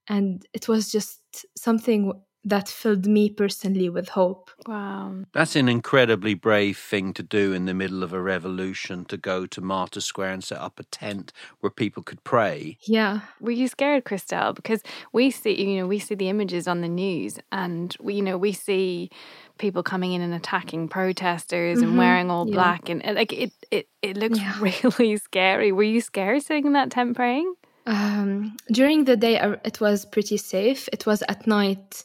and 0.08 0.44
it 0.54 0.68
was 0.68 0.90
just 0.90 1.46
something 1.56 2.12
that 2.44 2.68
filled 2.68 3.06
me 3.06 3.28
personally 3.28 3.88
with 3.90 4.11
hope. 4.11 4.50
Wow. 4.66 5.25
That's 5.32 5.56
an 5.56 5.68
incredibly 5.68 6.32
brave 6.32 6.78
thing 6.78 7.12
to 7.14 7.23
do 7.23 7.52
in 7.52 7.66
the 7.66 7.75
middle 7.75 8.02
of 8.02 8.14
a 8.14 8.20
revolution 8.20 9.04
to 9.06 9.18
go 9.18 9.44
to 9.47 9.61
Martyr 9.61 10.00
Square 10.00 10.32
and 10.32 10.44
set 10.44 10.59
up 10.59 10.80
a 10.80 10.85
tent 10.85 11.32
where 11.61 11.70
people 11.70 12.02
could 12.02 12.25
pray. 12.25 12.78
Yeah. 12.87 13.20
Were 13.40 13.50
you 13.50 13.68
scared, 13.68 14.04
Christelle? 14.04 14.54
Because 14.54 14.82
we 15.12 15.30
see, 15.30 15.62
you 15.62 15.80
know, 15.80 15.87
we 15.87 15.99
see 15.99 16.14
the 16.14 16.30
images 16.30 16.66
on 16.66 16.80
the 16.80 16.88
news 16.88 17.38
and 17.52 17.94
we, 18.00 18.14
you 18.14 18.23
know, 18.23 18.38
we 18.38 18.52
see 18.52 19.11
people 19.59 19.82
coming 19.82 20.12
in 20.12 20.23
and 20.23 20.32
attacking 20.32 20.88
protesters 20.88 21.78
mm-hmm. 21.78 21.88
and 21.88 21.99
wearing 21.99 22.30
all 22.30 22.49
yeah. 22.49 22.54
black 22.54 22.88
and 22.88 23.02
like 23.14 23.35
it, 23.35 23.52
it, 23.70 23.88
it 24.00 24.16
looks 24.16 24.38
Yeah. 24.38 24.59
really 24.61 25.18
scary. 25.18 25.73
Were 25.73 25.82
you 25.82 26.00
scared 26.00 26.42
sitting 26.42 26.66
in 26.66 26.73
that 26.73 26.90
tent 26.90 27.16
praying? 27.16 27.54
Um, 27.87 28.56
during 28.70 29.04
the 29.04 29.16
day, 29.16 29.38
uh, 29.38 29.56
it 29.64 29.80
was 29.80 30.06
pretty 30.06 30.37
safe. 30.37 30.88
It 30.92 31.04
was 31.06 31.23
at 31.28 31.47
night 31.47 32.04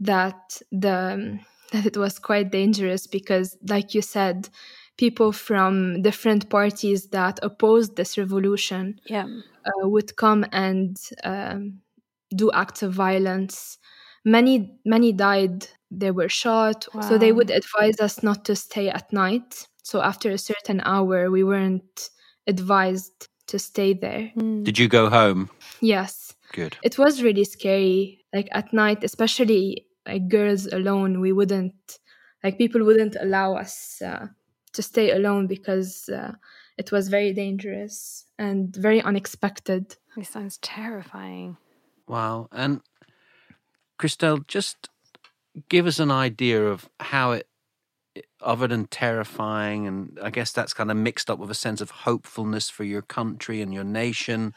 that 0.00 0.60
the 0.72 1.38
that 1.72 1.86
it 1.86 1.96
was 1.96 2.18
quite 2.18 2.50
dangerous 2.50 3.06
because, 3.06 3.56
like 3.68 3.94
you 3.94 4.02
said, 4.02 4.48
people 4.96 5.32
from 5.32 6.02
different 6.02 6.50
parties 6.50 7.08
that 7.08 7.38
opposed 7.42 7.96
this 7.96 8.18
revolution 8.18 9.00
Yeah. 9.06 9.26
uh, 9.64 9.88
would 9.88 10.16
come 10.16 10.44
and 10.52 10.96
um, 11.24 11.80
do 12.34 12.50
acts 12.52 12.82
of 12.82 12.92
violence. 12.92 13.78
Many 14.24 14.78
many 14.84 15.12
died. 15.12 15.68
They 15.90 16.10
were 16.10 16.28
shot. 16.28 16.86
So 17.08 17.18
they 17.18 17.32
would 17.32 17.50
advise 17.50 17.98
us 18.00 18.22
not 18.22 18.44
to 18.44 18.54
stay 18.54 18.88
at 18.88 19.12
night. 19.12 19.66
So 19.82 20.00
after 20.02 20.30
a 20.30 20.38
certain 20.38 20.80
hour, 20.84 21.30
we 21.30 21.42
weren't 21.42 22.10
advised 22.46 23.28
to 23.48 23.58
stay 23.58 23.94
there. 23.94 24.30
Mm. 24.36 24.62
Did 24.64 24.78
you 24.78 24.86
go 24.88 25.08
home? 25.10 25.50
Yes, 25.80 26.34
Good. 26.52 26.76
it 26.82 26.96
was 26.98 27.22
really 27.22 27.44
scary. 27.44 28.24
Like 28.32 28.48
at 28.52 28.72
night, 28.72 29.02
especially 29.02 29.86
like 30.10 30.28
girls 30.28 30.66
alone, 30.66 31.20
we 31.20 31.32
wouldn't 31.32 31.98
like 32.42 32.58
people 32.58 32.84
wouldn't 32.84 33.16
allow 33.20 33.54
us 33.54 34.02
uh, 34.02 34.26
to 34.72 34.82
stay 34.82 35.12
alone 35.12 35.46
because 35.46 36.08
uh, 36.08 36.32
it 36.78 36.90
was 36.90 37.08
very 37.08 37.32
dangerous 37.32 38.24
and 38.38 38.74
very 38.74 39.00
unexpected. 39.02 39.96
it 40.16 40.26
sounds 40.26 40.58
terrifying. 40.58 41.56
Wow. 42.08 42.48
And 42.50 42.80
Christelle, 44.00 44.46
just 44.46 44.88
give 45.68 45.86
us 45.86 45.98
an 46.00 46.10
idea 46.10 46.66
of 46.66 46.88
how 46.98 47.32
it, 47.32 47.46
other 48.40 48.66
than 48.66 48.86
terrifying, 48.86 49.86
and 49.86 50.18
I 50.20 50.30
guess 50.30 50.50
that's 50.50 50.74
kind 50.74 50.90
of 50.90 50.96
mixed 50.96 51.30
up 51.30 51.38
with 51.38 51.50
a 51.50 51.54
sense 51.54 51.80
of 51.80 51.90
hopefulness 51.90 52.68
for 52.68 52.84
your 52.84 53.02
country 53.02 53.60
and 53.62 53.72
your 53.72 53.84
nation. 53.84 54.54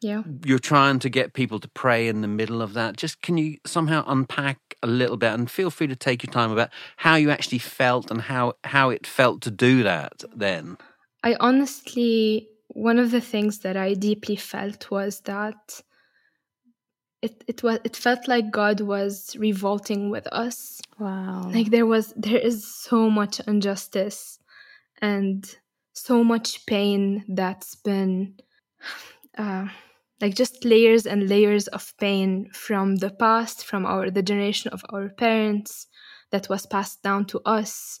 Yeah. 0.00 0.22
You're 0.44 0.58
trying 0.58 0.98
to 1.00 1.10
get 1.10 1.34
people 1.34 1.60
to 1.60 1.68
pray 1.68 2.08
in 2.08 2.22
the 2.22 2.28
middle 2.28 2.62
of 2.62 2.72
that. 2.74 2.96
Just 2.96 3.20
can 3.20 3.36
you 3.36 3.58
somehow 3.66 4.02
unpack 4.06 4.58
a 4.82 4.86
little 4.86 5.16
bit 5.16 5.32
and 5.32 5.50
feel 5.50 5.70
free 5.70 5.86
to 5.88 5.96
take 5.96 6.22
your 6.24 6.32
time 6.32 6.50
about 6.50 6.70
how 6.96 7.16
you 7.16 7.30
actually 7.30 7.58
felt 7.58 8.10
and 8.10 8.22
how, 8.22 8.54
how 8.64 8.90
it 8.90 9.06
felt 9.06 9.42
to 9.42 9.50
do 9.50 9.82
that 9.82 10.24
then? 10.34 10.78
I 11.22 11.36
honestly, 11.38 12.48
one 12.68 12.98
of 12.98 13.10
the 13.10 13.20
things 13.20 13.58
that 13.58 13.76
I 13.76 13.94
deeply 13.94 14.36
felt 14.36 14.90
was 14.90 15.20
that 15.22 15.82
it 17.22 17.44
it 17.46 17.62
was 17.62 17.78
it 17.84 17.96
felt 17.96 18.28
like 18.28 18.50
God 18.50 18.80
was 18.80 19.36
revolting 19.38 20.10
with 20.10 20.26
us. 20.28 20.80
Wow. 20.98 21.50
Like 21.52 21.70
there 21.70 21.86
was 21.86 22.14
there 22.16 22.38
is 22.38 22.66
so 22.66 23.10
much 23.10 23.40
injustice 23.40 24.38
and 25.02 25.44
so 25.92 26.24
much 26.24 26.64
pain 26.66 27.24
that's 27.28 27.74
been 27.74 28.36
uh, 29.38 29.68
like 30.20 30.34
just 30.34 30.64
layers 30.64 31.06
and 31.06 31.28
layers 31.28 31.66
of 31.68 31.94
pain 31.98 32.50
from 32.52 32.96
the 32.96 33.10
past, 33.10 33.64
from 33.64 33.86
our 33.86 34.10
the 34.10 34.22
generation 34.22 34.70
of 34.72 34.82
our 34.90 35.08
parents 35.08 35.86
that 36.30 36.48
was 36.48 36.66
passed 36.66 37.02
down 37.02 37.24
to 37.26 37.40
us 37.44 38.00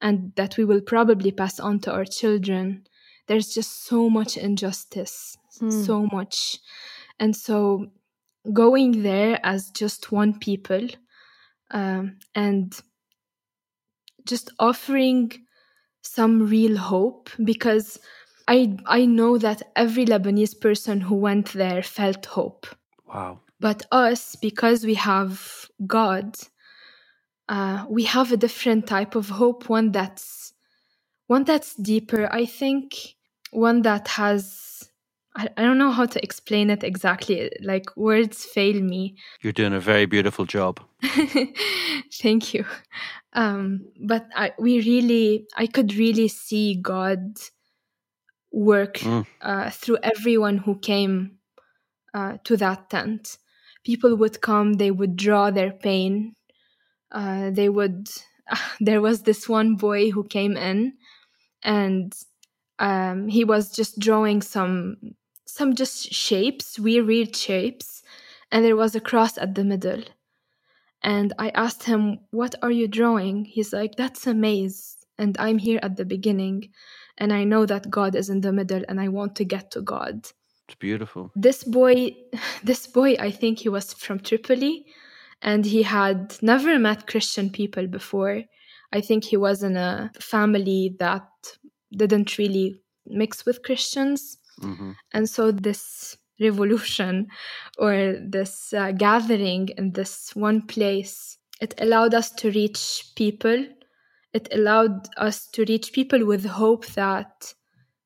and 0.00 0.32
that 0.36 0.56
we 0.56 0.64
will 0.64 0.80
probably 0.80 1.30
pass 1.30 1.60
on 1.60 1.78
to 1.80 1.92
our 1.92 2.04
children. 2.04 2.84
There's 3.28 3.54
just 3.54 3.84
so 3.84 4.10
much 4.10 4.36
injustice, 4.36 5.36
Hmm. 5.60 5.70
so 5.70 6.06
much. 6.12 6.58
And 7.20 7.36
so 7.36 7.86
going 8.52 9.02
there 9.02 9.38
as 9.44 9.70
just 9.70 10.10
one 10.10 10.38
people 10.38 10.88
um, 11.70 12.18
and 12.34 12.72
just 14.24 14.50
offering 14.58 15.30
some 16.02 16.48
real 16.48 16.76
hope 16.76 17.30
because 17.44 17.98
I 18.48 18.76
I 18.86 19.04
know 19.04 19.38
that 19.38 19.62
every 19.76 20.04
Lebanese 20.04 20.60
person 20.60 21.00
who 21.00 21.14
went 21.14 21.52
there 21.52 21.82
felt 21.82 22.26
hope. 22.26 22.66
Wow. 23.06 23.40
But 23.60 23.86
us, 23.92 24.36
because 24.36 24.84
we 24.84 24.94
have 24.94 25.68
God, 25.86 26.36
uh, 27.48 27.84
we 27.88 28.04
have 28.04 28.32
a 28.32 28.36
different 28.36 28.86
type 28.86 29.14
of 29.14 29.28
hope. 29.28 29.68
One 29.68 29.92
that's 29.92 30.52
one 31.26 31.44
that's 31.44 31.74
deeper. 31.76 32.28
I 32.32 32.46
think 32.46 33.16
one 33.50 33.82
that 33.82 34.08
has. 34.08 34.88
I, 35.34 35.48
I 35.56 35.62
don't 35.62 35.78
know 35.78 35.90
how 35.92 36.04
to 36.06 36.22
explain 36.22 36.68
it 36.68 36.84
exactly. 36.84 37.50
Like 37.62 37.96
words 37.96 38.44
fail 38.44 38.80
me. 38.82 39.16
You're 39.40 39.54
doing 39.54 39.72
a 39.72 39.80
very 39.80 40.04
beautiful 40.04 40.44
job. 40.44 40.80
Thank 42.12 42.52
you. 42.52 42.66
Um, 43.32 43.86
but 43.98 44.26
I, 44.36 44.52
we 44.58 44.80
really, 44.80 45.46
I 45.56 45.66
could 45.66 45.94
really 45.94 46.28
see 46.28 46.74
God 46.74 47.38
work 48.52 48.98
Mm. 48.98 49.26
uh, 49.40 49.70
through 49.70 49.98
everyone 50.02 50.58
who 50.58 50.78
came 50.78 51.38
uh, 52.14 52.38
to 52.44 52.56
that 52.58 52.90
tent. 52.90 53.38
People 53.84 54.16
would 54.16 54.40
come, 54.40 54.74
they 54.74 54.90
would 54.90 55.16
draw 55.16 55.50
their 55.50 55.72
pain. 55.72 56.34
Uh, 57.10 57.50
they 57.50 57.68
would. 57.68 58.08
there 58.80 59.00
was 59.00 59.22
this 59.22 59.48
one 59.48 59.76
boy 59.76 60.10
who 60.10 60.24
came 60.24 60.56
in, 60.56 60.94
and 61.62 62.14
um, 62.78 63.28
he 63.28 63.44
was 63.44 63.72
just 63.74 63.98
drawing 63.98 64.42
some 64.42 64.96
some 65.46 65.74
just 65.74 66.12
shapes, 66.12 66.78
weird, 66.78 67.06
weird 67.06 67.36
shapes, 67.36 68.02
and 68.52 68.64
there 68.64 68.76
was 68.76 68.94
a 68.94 69.00
cross 69.00 69.38
at 69.38 69.54
the 69.54 69.64
middle. 69.64 70.02
And 71.02 71.32
I 71.38 71.50
asked 71.50 71.84
him, 71.84 72.20
What 72.30 72.54
are 72.62 72.70
you 72.70 72.88
drawing? 72.88 73.44
He's 73.44 73.72
like, 73.72 73.96
That's 73.96 74.26
a 74.26 74.34
maze. 74.34 74.96
And 75.18 75.36
I'm 75.38 75.58
here 75.58 75.78
at 75.82 75.96
the 75.96 76.04
beginning. 76.04 76.72
And 77.22 77.32
I 77.32 77.44
know 77.44 77.66
that 77.66 77.88
God 77.88 78.16
is 78.16 78.28
in 78.28 78.40
the 78.40 78.52
middle 78.52 78.82
and 78.88 79.00
I 79.00 79.06
want 79.06 79.36
to 79.36 79.44
get 79.44 79.70
to 79.70 79.80
God. 79.80 80.26
It's 80.66 80.74
beautiful. 80.76 81.30
This 81.36 81.62
boy, 81.62 82.16
this 82.64 82.88
boy, 82.88 83.14
I 83.20 83.30
think 83.30 83.60
he 83.60 83.68
was 83.68 83.92
from 83.92 84.18
Tripoli 84.18 84.84
and 85.40 85.64
he 85.64 85.84
had 85.84 86.36
never 86.42 86.80
met 86.80 87.06
Christian 87.06 87.48
people 87.48 87.86
before. 87.86 88.42
I 88.92 89.00
think 89.00 89.22
he 89.22 89.36
was 89.36 89.62
in 89.62 89.76
a 89.76 90.10
family 90.18 90.96
that 90.98 91.28
didn't 91.92 92.38
really 92.38 92.80
mix 93.06 93.46
with 93.46 93.62
Christians. 93.62 94.38
hmm 94.60 94.92
And 95.12 95.28
so 95.28 95.52
this 95.52 96.16
revolution 96.40 97.28
or 97.78 98.16
this 98.20 98.72
uh, 98.72 98.90
gathering 98.90 99.68
in 99.78 99.92
this 99.92 100.34
one 100.34 100.66
place, 100.66 101.38
it 101.60 101.72
allowed 101.78 102.14
us 102.14 102.32
to 102.32 102.50
reach 102.50 103.12
people. 103.14 103.64
It 104.32 104.48
allowed 104.52 105.08
us 105.16 105.46
to 105.48 105.64
reach 105.64 105.92
people 105.92 106.24
with 106.24 106.44
hope 106.44 106.86
that 106.88 107.54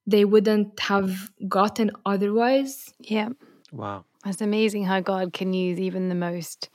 they 0.07 0.25
wouldn't 0.25 0.79
have 0.81 1.31
gotten 1.49 1.91
otherwise. 2.05 2.93
Yeah. 3.01 3.31
Wow. 3.73 4.05
It's 4.25 4.41
amazing 4.41 4.85
how 4.85 5.01
God 5.01 5.33
can 5.33 5.53
use 5.53 5.79
even 5.79 6.09
the 6.09 6.15
most 6.15 6.69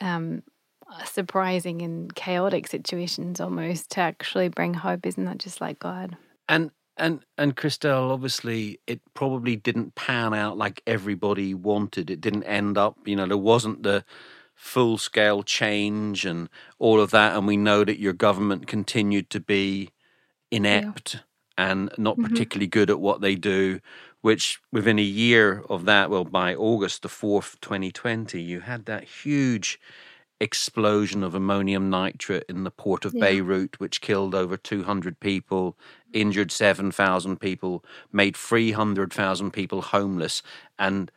um, 0.00 0.42
surprising 1.04 1.82
and 1.82 2.14
chaotic 2.14 2.66
situations 2.66 3.40
almost 3.40 3.90
to 3.90 4.00
actually 4.00 4.48
bring 4.48 4.74
hope. 4.74 5.06
Isn't 5.06 5.24
that 5.24 5.38
just 5.38 5.60
like 5.60 5.78
God? 5.78 6.16
And 6.48 6.70
and 6.96 7.20
and 7.36 7.56
Christelle, 7.56 8.10
obviously, 8.10 8.80
it 8.86 9.00
probably 9.14 9.56
didn't 9.56 9.94
pan 9.94 10.34
out 10.34 10.56
like 10.56 10.82
everybody 10.86 11.54
wanted. 11.54 12.10
It 12.10 12.20
didn't 12.20 12.44
end 12.44 12.76
up, 12.76 12.96
you 13.06 13.16
know, 13.16 13.26
there 13.26 13.36
wasn't 13.36 13.82
the 13.82 14.04
full 14.58 14.98
scale 14.98 15.42
change 15.44 16.26
and 16.26 16.48
all 16.78 17.00
of 17.00 17.10
that. 17.12 17.36
And 17.36 17.46
we 17.46 17.56
know 17.56 17.84
that 17.84 18.00
your 18.00 18.12
government 18.12 18.66
continued 18.66 19.30
to 19.30 19.40
be 19.40 19.90
inept 20.50 21.18
and 21.56 21.90
not 21.98 22.18
Mhm. 22.18 22.24
particularly 22.24 22.66
good 22.68 22.90
at 22.90 23.00
what 23.00 23.20
they 23.20 23.34
do. 23.36 23.80
Which 24.22 24.58
within 24.72 24.98
a 24.98 25.02
year 25.02 25.64
of 25.70 25.84
that, 25.86 26.10
well, 26.10 26.24
by 26.24 26.54
August 26.54 27.02
the 27.02 27.08
fourth, 27.08 27.60
twenty 27.60 27.92
twenty, 27.92 28.42
you 28.42 28.60
had 28.60 28.84
that 28.86 29.04
huge 29.04 29.78
explosion 30.40 31.22
of 31.24 31.34
ammonium 31.34 31.90
nitrate 31.90 32.44
in 32.48 32.64
the 32.64 32.70
port 32.70 33.04
of 33.04 33.14
Yeah. 33.14 33.20
Beirut, 33.20 33.80
which 33.80 34.00
killed 34.00 34.34
over 34.34 34.56
200 34.56 35.20
people, 35.20 35.76
injured 36.12 36.52
7,000 36.52 37.40
people, 37.40 37.84
made 38.12 38.36
300,000 38.36 39.52
people 39.52 39.82
homeless, 39.82 40.42
and 40.78 41.10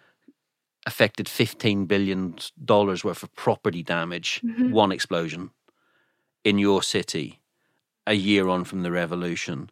affected 0.86 1.28
$15 1.28 1.88
billion 1.88 2.36
worth 2.68 3.24
of 3.24 3.36
property 3.36 3.84
damage. 3.84 4.42
Mhm. 4.44 4.72
One 4.72 4.92
explosion 4.92 5.52
in 6.44 6.58
your 6.58 6.82
city 6.82 7.40
a 8.08 8.14
year 8.14 8.48
on 8.48 8.64
from 8.64 8.82
the 8.82 8.92
revolution. 8.92 9.70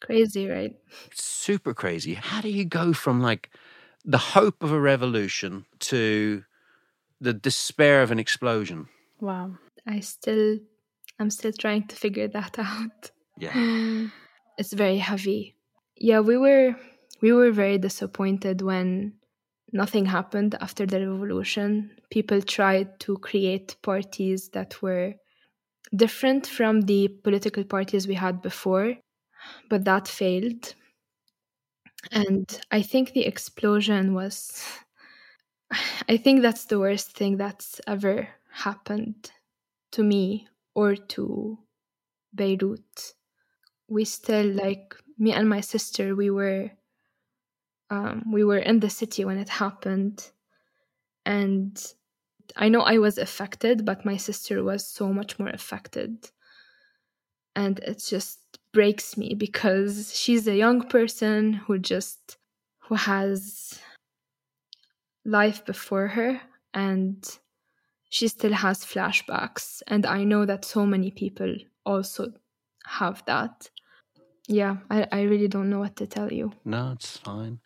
Crazy, 0.00 0.48
right? 0.48 0.74
Super 1.14 1.74
crazy. 1.74 2.14
How 2.14 2.40
do 2.40 2.48
you 2.48 2.64
go 2.64 2.92
from 2.92 3.20
like 3.20 3.50
the 4.04 4.18
hope 4.18 4.62
of 4.62 4.72
a 4.72 4.80
revolution 4.80 5.64
to 5.80 6.44
the 7.20 7.32
despair 7.32 8.02
of 8.02 8.10
an 8.10 8.18
explosion. 8.18 8.88
Wow. 9.20 9.58
I 9.86 10.00
still, 10.00 10.58
I'm 11.18 11.30
still 11.30 11.52
trying 11.52 11.86
to 11.88 11.96
figure 11.96 12.28
that 12.28 12.58
out. 12.58 13.10
Yeah. 13.36 14.08
It's 14.56 14.72
very 14.72 14.98
heavy. 14.98 15.56
Yeah, 15.96 16.20
we 16.20 16.36
were, 16.36 16.76
we 17.20 17.32
were 17.32 17.50
very 17.50 17.78
disappointed 17.78 18.62
when 18.62 19.14
nothing 19.72 20.06
happened 20.06 20.56
after 20.60 20.86
the 20.86 21.00
revolution. 21.06 21.90
People 22.10 22.42
tried 22.42 23.00
to 23.00 23.18
create 23.18 23.76
parties 23.82 24.48
that 24.50 24.80
were 24.82 25.14
different 25.96 26.46
from 26.46 26.82
the 26.82 27.08
political 27.24 27.64
parties 27.64 28.08
we 28.08 28.14
had 28.14 28.42
before, 28.42 28.96
but 29.70 29.84
that 29.84 30.08
failed. 30.08 30.74
And 32.12 32.60
I 32.70 32.82
think 32.82 33.12
the 33.12 33.24
explosion 33.24 34.12
was, 34.14 34.62
I 36.08 36.16
think 36.16 36.42
that's 36.42 36.64
the 36.66 36.78
worst 36.78 37.16
thing 37.16 37.36
that's 37.36 37.80
ever 37.86 38.28
happened 38.50 39.30
to 39.92 40.02
me 40.02 40.48
or 40.74 40.96
to 40.96 41.58
Beirut. 42.34 43.14
We 43.88 44.04
still, 44.06 44.46
like 44.46 44.94
me 45.18 45.32
and 45.32 45.48
my 45.48 45.60
sister, 45.62 46.16
we 46.16 46.30
were. 46.30 46.72
Um, 47.90 48.24
we 48.30 48.44
were 48.44 48.58
in 48.58 48.80
the 48.80 48.90
city 48.90 49.24
when 49.24 49.38
it 49.38 49.48
happened, 49.64 50.30
and 51.24 51.80
I 52.56 52.68
know 52.68 52.80
I 52.80 52.98
was 52.98 53.18
affected, 53.18 53.84
but 53.84 54.04
my 54.04 54.16
sister 54.16 54.62
was 54.62 54.86
so 54.86 55.12
much 55.12 55.38
more 55.38 55.50
affected. 55.50 56.30
And 57.54 57.78
it 57.80 58.02
just 58.08 58.38
breaks 58.72 59.16
me 59.16 59.34
because 59.34 60.16
she's 60.16 60.46
a 60.46 60.56
young 60.56 60.88
person 60.88 61.54
who 61.54 61.78
just 61.78 62.38
who 62.80 62.94
has 62.94 63.80
life 65.24 65.64
before 65.64 66.08
her 66.08 66.40
and 66.72 67.38
she 68.08 68.28
still 68.28 68.52
has 68.52 68.84
flashbacks 68.84 69.82
and 69.86 70.06
I 70.06 70.24
know 70.24 70.46
that 70.46 70.64
so 70.64 70.86
many 70.86 71.10
people 71.10 71.54
also 71.84 72.32
have 72.86 73.22
that. 73.26 73.68
Yeah, 74.46 74.76
I, 74.90 75.06
I 75.12 75.22
really 75.22 75.48
don't 75.48 75.68
know 75.68 75.80
what 75.80 75.96
to 75.96 76.06
tell 76.06 76.32
you. 76.32 76.52
No, 76.64 76.92
it's 76.92 77.18
fine. 77.18 77.60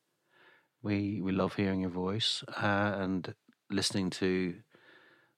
We 0.83 1.21
we 1.21 1.33
love 1.33 1.55
hearing 1.55 1.81
your 1.83 1.91
voice 1.91 2.43
uh, 2.49 2.97
and 2.99 3.35
listening 3.71 4.11
to 4.11 4.55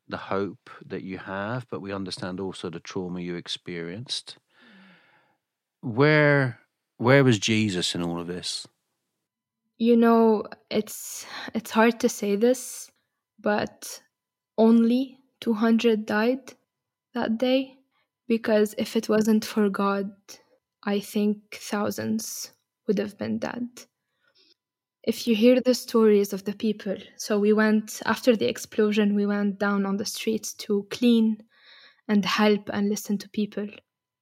the 0.09 0.17
hope 0.17 0.71
that 0.85 1.03
you 1.03 1.19
have, 1.19 1.67
but 1.71 1.81
we 1.81 1.93
understand 1.93 2.41
also 2.41 2.71
the 2.71 2.81
trauma 2.81 3.21
you 3.21 3.37
experienced. 3.37 4.39
Where 5.81 6.61
where 6.97 7.25
was 7.25 7.39
Jesus 7.39 7.95
in 7.95 8.03
all 8.03 8.21
of 8.21 8.27
this? 8.27 8.67
You 9.79 9.97
know, 9.97 10.45
it's 10.71 11.27
it's 11.55 11.71
hard 11.71 12.01
to 12.01 12.09
say 12.09 12.37
this, 12.37 12.91
but 13.41 14.01
only 14.57 15.19
200 15.41 16.07
died 16.07 16.55
that 17.13 17.39
day 17.39 17.77
because 18.29 18.75
if 18.79 18.97
it 18.97 19.09
wasn't 19.09 19.45
for 19.45 19.69
God, 19.69 20.13
I 20.85 21.01
think 21.01 21.37
thousands 21.55 22.53
would 22.87 22.99
have 22.99 23.19
been 23.19 23.39
dead. 23.39 23.69
If 25.07 25.27
you 25.27 25.37
hear 25.37 25.61
the 25.61 25.75
stories 25.75 26.33
of 26.33 26.45
the 26.45 26.55
people, 26.55 26.97
so 27.17 27.39
we 27.39 27.53
went 27.53 28.01
after 28.07 28.35
the 28.35 28.49
explosion, 28.49 29.15
we 29.15 29.27
went 29.27 29.59
down 29.59 29.85
on 29.85 29.99
the 29.99 30.07
streets 30.07 30.55
to 30.55 30.87
clean 30.91 31.43
and 32.09 32.25
help 32.25 32.71
and 32.73 32.89
listen 32.89 33.19
to 33.19 33.29
people. 33.29 33.69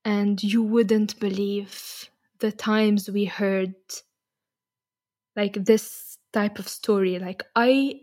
And 0.04 0.42
you 0.42 0.62
wouldn't 0.64 1.20
believe 1.20 2.10
the 2.40 2.50
times 2.50 3.08
we 3.08 3.24
heard 3.26 3.74
like 5.36 5.54
this 5.54 6.18
type 6.32 6.58
of 6.58 6.68
story. 6.68 7.18
Like, 7.20 7.44
I 7.54 8.00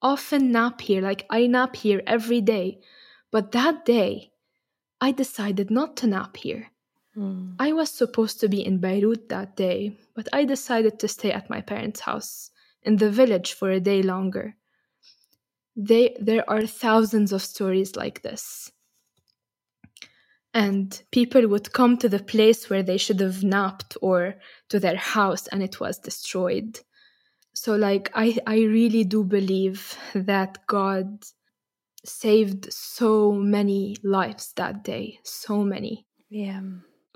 often 0.00 0.50
nap 0.50 0.80
here, 0.80 1.02
like, 1.02 1.26
I 1.28 1.46
nap 1.46 1.76
here 1.76 2.02
every 2.06 2.40
day. 2.40 2.80
But 3.30 3.52
that 3.52 3.84
day, 3.84 4.32
I 5.00 5.12
decided 5.12 5.70
not 5.70 5.96
to 5.98 6.06
nap 6.06 6.38
here. 6.38 6.71
Mm. 7.16 7.56
I 7.58 7.72
was 7.72 7.90
supposed 7.90 8.40
to 8.40 8.48
be 8.48 8.64
in 8.64 8.78
Beirut 8.78 9.28
that 9.28 9.56
day, 9.56 9.96
but 10.14 10.28
I 10.32 10.44
decided 10.44 10.98
to 10.98 11.08
stay 11.08 11.32
at 11.32 11.50
my 11.50 11.60
parents' 11.60 12.00
house 12.00 12.50
in 12.82 12.96
the 12.96 13.10
village 13.10 13.52
for 13.52 13.70
a 13.70 13.80
day 13.80 14.02
longer. 14.02 14.56
They, 15.76 16.16
there 16.20 16.48
are 16.48 16.66
thousands 16.66 17.32
of 17.32 17.42
stories 17.42 17.96
like 17.96 18.22
this. 18.22 18.70
And 20.54 21.02
people 21.10 21.48
would 21.48 21.72
come 21.72 21.96
to 21.98 22.10
the 22.10 22.22
place 22.22 22.68
where 22.68 22.82
they 22.82 22.98
should 22.98 23.20
have 23.20 23.42
napped 23.42 23.96
or 24.02 24.34
to 24.68 24.78
their 24.78 24.96
house 24.96 25.46
and 25.46 25.62
it 25.62 25.80
was 25.80 25.98
destroyed. 25.98 26.78
So, 27.54 27.74
like, 27.74 28.10
I, 28.14 28.38
I 28.46 28.56
really 28.56 29.04
do 29.04 29.24
believe 29.24 29.96
that 30.14 30.66
God 30.66 31.24
saved 32.04 32.72
so 32.72 33.32
many 33.32 33.96
lives 34.02 34.52
that 34.56 34.84
day. 34.84 35.20
So 35.22 35.62
many. 35.62 36.06
Yeah. 36.28 36.60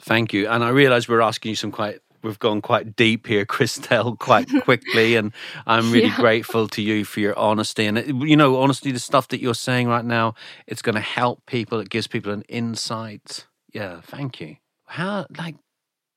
Thank 0.00 0.32
you. 0.32 0.48
And 0.48 0.62
I 0.64 0.68
realize 0.70 1.08
we're 1.08 1.20
asking 1.20 1.50
you 1.50 1.56
some 1.56 1.72
quite 1.72 2.00
we've 2.22 2.38
gone 2.38 2.60
quite 2.60 2.96
deep 2.96 3.26
here, 3.26 3.44
Christelle, 3.54 4.18
quite 4.18 4.48
quickly, 4.64 5.16
and 5.16 5.32
I'm 5.66 5.92
really 5.92 6.08
Yeah. 6.08 6.16
grateful 6.16 6.68
to 6.68 6.82
you 6.82 7.04
for 7.04 7.20
your 7.20 7.38
honesty. 7.38 7.86
And 7.86 7.98
you 8.28 8.36
know, 8.36 8.56
honestly, 8.60 8.90
the 8.92 8.98
stuff 8.98 9.28
that 9.28 9.40
you're 9.40 9.54
saying 9.54 9.88
right 9.88 10.04
now, 10.04 10.34
it's 10.66 10.82
going 10.82 10.96
to 10.96 11.00
help 11.00 11.46
people. 11.46 11.78
It 11.80 11.88
gives 11.90 12.06
people 12.06 12.32
an 12.32 12.42
insight. 12.48 13.46
Yeah, 13.72 14.00
thank 14.02 14.40
you. 14.40 14.56
How 14.86 15.26
like. 15.38 15.56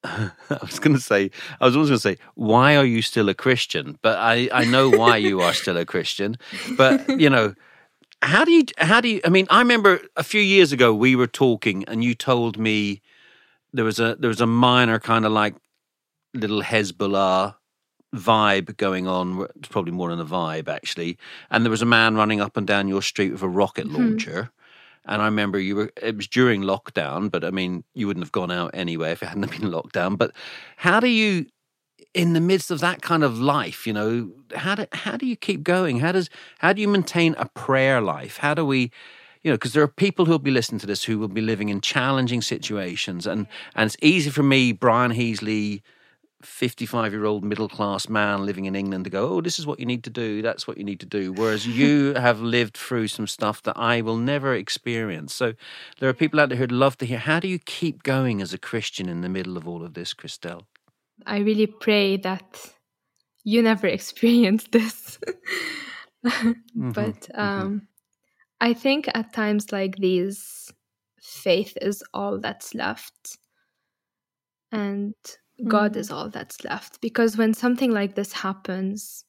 I 0.03 0.31
was 0.61 0.79
going 0.79 0.95
to 0.95 1.01
say, 1.01 1.29
I 1.59 1.65
was 1.65 1.75
always 1.75 1.89
going 1.89 1.97
to 1.97 2.01
say, 2.01 2.17
why 2.35 2.77
are 2.77 2.85
you 2.85 3.01
still 3.01 3.27
a 3.27 3.33
Christian? 3.33 3.97
But 4.01 4.17
I, 4.17 4.47
I 4.53 4.63
know 4.63 4.89
why 4.89 5.17
you 5.17 5.41
are 5.41 5.53
still 5.53 5.75
a 5.75 5.85
Christian. 5.85 6.37
But, 6.77 7.19
you 7.19 7.29
know, 7.29 7.53
how 8.21 8.45
do 8.45 8.51
you, 8.53 8.63
how 8.77 9.01
do 9.01 9.09
you, 9.09 9.19
I 9.25 9.29
mean, 9.29 9.45
I 9.49 9.59
remember 9.59 9.99
a 10.15 10.23
few 10.23 10.39
years 10.41 10.71
ago 10.71 10.93
we 10.93 11.17
were 11.17 11.27
talking 11.27 11.83
and 11.85 12.01
you 12.01 12.15
told 12.15 12.57
me 12.57 13.01
there 13.73 13.85
was 13.85 13.99
a, 13.99 14.15
there 14.19 14.29
was 14.29 14.41
a 14.41 14.47
minor 14.47 14.99
kind 14.99 15.25
of 15.25 15.31
like 15.31 15.55
little 16.33 16.61
Hezbollah 16.61 17.55
vibe 18.15 18.77
going 18.77 19.07
on. 19.07 19.47
It's 19.55 19.67
probably 19.67 19.91
more 19.91 20.09
than 20.09 20.19
a 20.19 20.25
vibe 20.25 20.67
actually. 20.67 21.17
And 21.49 21.63
there 21.63 21.71
was 21.71 21.81
a 21.81 21.87
man 21.87 22.15
running 22.15 22.41
up 22.41 22.57
and 22.57 22.65
down 22.65 22.87
your 22.87 23.01
street 23.01 23.31
with 23.31 23.41
a 23.41 23.49
rocket 23.49 23.87
mm-hmm. 23.87 23.97
launcher. 23.97 24.51
And 25.05 25.21
I 25.21 25.25
remember 25.25 25.59
you 25.59 25.75
were, 25.75 25.91
it 26.01 26.15
was 26.15 26.27
during 26.27 26.61
lockdown, 26.61 27.31
but 27.31 27.43
I 27.43 27.51
mean, 27.51 27.83
you 27.93 28.07
wouldn't 28.07 28.23
have 28.23 28.31
gone 28.31 28.51
out 28.51 28.71
anyway 28.73 29.11
if 29.11 29.23
it 29.23 29.27
hadn't 29.27 29.49
been 29.59 29.71
lockdown. 29.71 30.17
But 30.17 30.31
how 30.77 30.99
do 30.99 31.07
you, 31.07 31.47
in 32.13 32.33
the 32.33 32.41
midst 32.41 32.71
of 32.71 32.79
that 32.79 33.01
kind 33.01 33.23
of 33.23 33.39
life, 33.39 33.85
you 33.85 33.93
know, 33.93 34.31
how 34.55 34.75
do, 34.75 34.87
how 34.93 35.17
do 35.17 35.25
you 35.25 35.35
keep 35.35 35.63
going? 35.63 35.99
How 35.99 36.11
does, 36.11 36.29
how 36.59 36.73
do 36.73 36.81
you 36.81 36.87
maintain 36.87 37.35
a 37.37 37.45
prayer 37.49 38.01
life? 38.01 38.37
How 38.37 38.53
do 38.53 38.65
we, 38.65 38.91
you 39.43 39.51
know, 39.51 39.55
because 39.55 39.73
there 39.73 39.83
are 39.83 39.87
people 39.87 40.25
who'll 40.25 40.39
be 40.39 40.51
listening 40.51 40.79
to 40.79 40.87
this 40.87 41.03
who 41.03 41.17
will 41.17 41.27
be 41.27 41.41
living 41.41 41.69
in 41.69 41.81
challenging 41.81 42.41
situations. 42.41 43.25
And, 43.25 43.47
and 43.75 43.87
it's 43.87 43.97
easy 44.01 44.29
for 44.29 44.43
me, 44.43 44.73
Brian 44.73 45.11
Heasley, 45.11 45.81
55 46.41 47.11
year 47.11 47.25
old 47.25 47.43
middle 47.43 47.67
class 47.67 48.07
man 48.07 48.45
living 48.45 48.65
in 48.65 48.75
England 48.75 49.03
to 49.03 49.09
go, 49.09 49.29
oh, 49.29 49.41
this 49.41 49.59
is 49.59 49.67
what 49.67 49.79
you 49.79 49.85
need 49.85 50.03
to 50.05 50.09
do. 50.09 50.41
That's 50.41 50.67
what 50.67 50.77
you 50.77 50.83
need 50.83 50.99
to 51.01 51.05
do. 51.05 51.33
Whereas 51.33 51.67
you 51.67 52.13
have 52.15 52.41
lived 52.41 52.77
through 52.77 53.07
some 53.07 53.27
stuff 53.27 53.61
that 53.63 53.77
I 53.77 54.01
will 54.01 54.17
never 54.17 54.53
experience. 54.53 55.33
So 55.33 55.53
there 55.99 56.09
are 56.09 56.13
people 56.13 56.39
out 56.39 56.49
there 56.49 56.57
who'd 56.57 56.71
love 56.71 56.97
to 56.99 57.05
hear 57.05 57.17
how 57.17 57.39
do 57.39 57.47
you 57.47 57.59
keep 57.59 58.03
going 58.03 58.41
as 58.41 58.53
a 58.53 58.57
Christian 58.57 59.09
in 59.09 59.21
the 59.21 59.29
middle 59.29 59.57
of 59.57 59.67
all 59.67 59.83
of 59.83 59.93
this, 59.93 60.13
Christelle? 60.13 60.63
I 61.25 61.39
really 61.39 61.67
pray 61.67 62.17
that 62.17 62.73
you 63.43 63.61
never 63.61 63.87
experience 63.99 64.65
this. 64.71 65.19
but 66.75 67.29
um, 67.35 67.87
I 68.61 68.73
think 68.73 69.09
at 69.13 69.33
times 69.33 69.71
like 69.71 69.95
these, 69.95 70.71
faith 71.21 71.77
is 71.81 72.03
all 72.13 72.39
that's 72.39 72.73
left. 72.75 73.37
And 74.71 75.15
God 75.67 75.95
is 75.95 76.09
mm. 76.09 76.15
all 76.15 76.29
that's 76.29 76.63
left. 76.63 77.01
Because 77.01 77.37
when 77.37 77.53
something 77.53 77.91
like 77.91 78.15
this 78.15 78.33
happens, 78.33 79.25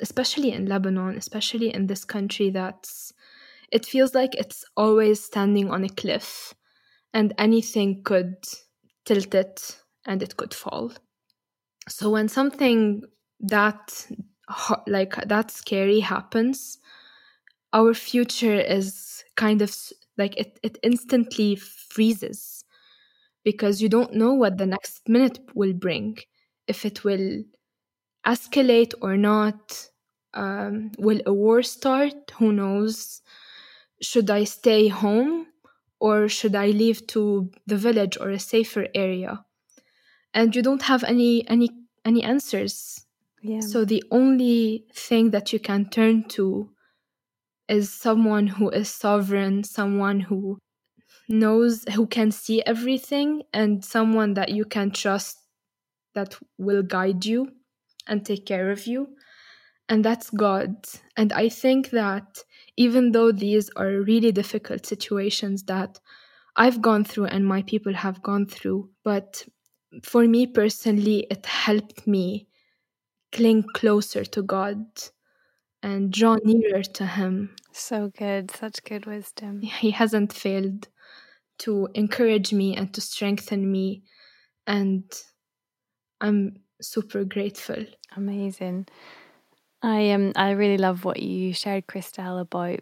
especially 0.00 0.52
in 0.52 0.66
Lebanon, 0.66 1.16
especially 1.16 1.72
in 1.72 1.86
this 1.86 2.04
country 2.04 2.50
that's, 2.50 3.12
it 3.72 3.86
feels 3.86 4.14
like 4.14 4.34
it's 4.34 4.64
always 4.76 5.22
standing 5.22 5.70
on 5.70 5.84
a 5.84 5.88
cliff 5.88 6.54
and 7.12 7.34
anything 7.38 8.02
could 8.04 8.36
tilt 9.04 9.34
it 9.34 9.80
and 10.06 10.22
it 10.22 10.36
could 10.36 10.54
fall. 10.54 10.92
So 11.88 12.10
when 12.10 12.28
something 12.28 13.02
that 13.40 14.06
like 14.86 15.16
that 15.26 15.50
scary 15.50 16.00
happens, 16.00 16.78
our 17.72 17.94
future 17.94 18.60
is 18.60 19.24
kind 19.36 19.62
of 19.62 19.74
like 20.18 20.36
it, 20.36 20.58
it 20.62 20.78
instantly 20.82 21.56
freezes 21.56 22.64
because 23.44 23.80
you 23.82 23.88
don't 23.88 24.14
know 24.14 24.34
what 24.34 24.58
the 24.58 24.66
next 24.66 25.08
minute 25.08 25.38
will 25.54 25.72
bring. 25.72 26.18
If 26.66 26.84
it 26.84 27.04
will 27.04 27.44
escalate 28.26 28.94
or 29.02 29.16
not 29.16 29.88
um, 30.34 30.92
will 30.98 31.20
a 31.26 31.32
war 31.32 31.62
start? 31.62 32.32
Who 32.38 32.52
knows? 32.52 33.22
Should 34.02 34.30
i 34.30 34.44
stay 34.44 34.88
home 34.88 35.46
or 36.00 36.28
should 36.28 36.54
i 36.54 36.68
leave 36.68 37.06
to 37.08 37.50
the 37.66 37.76
village 37.76 38.16
or 38.20 38.30
a 38.30 38.38
safer 38.38 38.88
area? 38.94 39.44
And 40.34 40.54
you 40.56 40.62
don't 40.62 40.82
have 40.82 41.04
any 41.04 41.48
any 41.48 41.70
any 42.04 42.22
answers. 42.22 43.06
Yeah. 43.42 43.60
so 43.60 43.84
the 43.86 44.04
only 44.10 44.86
thing 44.94 45.30
that 45.30 45.52
you 45.52 45.58
can 45.60 45.88
turn 45.88 46.24
to 46.36 46.70
is 47.70 47.92
someone 47.92 48.48
who 48.48 48.68
is 48.68 48.90
sovereign, 48.90 49.62
someone 49.62 50.20
who 50.20 50.58
knows, 51.28 51.84
who 51.94 52.06
can 52.06 52.32
see 52.32 52.62
everything, 52.66 53.42
and 53.54 53.84
someone 53.84 54.34
that 54.34 54.50
you 54.50 54.64
can 54.64 54.90
trust 54.90 55.38
that 56.14 56.36
will 56.58 56.82
guide 56.82 57.24
you 57.24 57.52
and 58.08 58.26
take 58.26 58.44
care 58.44 58.72
of 58.72 58.86
you. 58.86 59.08
And 59.88 60.04
that's 60.04 60.30
God. 60.30 60.74
And 61.16 61.32
I 61.32 61.48
think 61.48 61.90
that 61.90 62.42
even 62.76 63.12
though 63.12 63.30
these 63.30 63.70
are 63.76 64.00
really 64.00 64.32
difficult 64.32 64.84
situations 64.84 65.62
that 65.64 66.00
I've 66.56 66.82
gone 66.82 67.04
through 67.04 67.26
and 67.26 67.46
my 67.46 67.62
people 67.62 67.94
have 67.94 68.22
gone 68.22 68.46
through, 68.46 68.90
but 69.04 69.44
for 70.02 70.26
me 70.26 70.46
personally, 70.46 71.26
it 71.30 71.46
helped 71.46 72.06
me 72.06 72.48
cling 73.32 73.64
closer 73.74 74.24
to 74.24 74.42
God 74.42 74.84
and 75.82 76.12
draw 76.12 76.36
nearer 76.44 76.82
to 76.82 77.06
Him. 77.06 77.56
So 77.72 78.10
good, 78.16 78.50
such 78.50 78.82
good 78.84 79.06
wisdom. 79.06 79.62
He 79.62 79.90
hasn't 79.90 80.32
failed 80.32 80.88
to 81.60 81.88
encourage 81.94 82.52
me 82.52 82.76
and 82.76 82.92
to 82.94 83.00
strengthen 83.00 83.70
me, 83.70 84.02
and 84.66 85.04
I'm 86.20 86.56
super 86.80 87.24
grateful. 87.24 87.84
Amazing. 88.16 88.86
I 89.82 90.10
um 90.10 90.32
I 90.36 90.50
really 90.50 90.78
love 90.78 91.04
what 91.04 91.20
you 91.22 91.52
shared, 91.54 91.86
Christelle, 91.86 92.40
about 92.40 92.80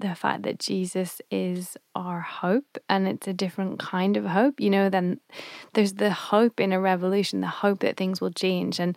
the 0.00 0.14
fact 0.14 0.44
that 0.44 0.58
Jesus 0.58 1.20
is 1.30 1.76
our 1.94 2.20
hope 2.22 2.78
and 2.88 3.06
it's 3.06 3.28
a 3.28 3.34
different 3.34 3.78
kind 3.78 4.16
of 4.16 4.24
hope. 4.24 4.60
You 4.60 4.70
know, 4.70 4.88
then 4.90 5.20
there's 5.74 5.94
the 5.94 6.10
hope 6.12 6.60
in 6.60 6.72
a 6.72 6.80
revolution, 6.80 7.40
the 7.40 7.48
hope 7.48 7.80
that 7.80 7.96
things 7.96 8.20
will 8.20 8.30
change 8.32 8.80
and 8.80 8.96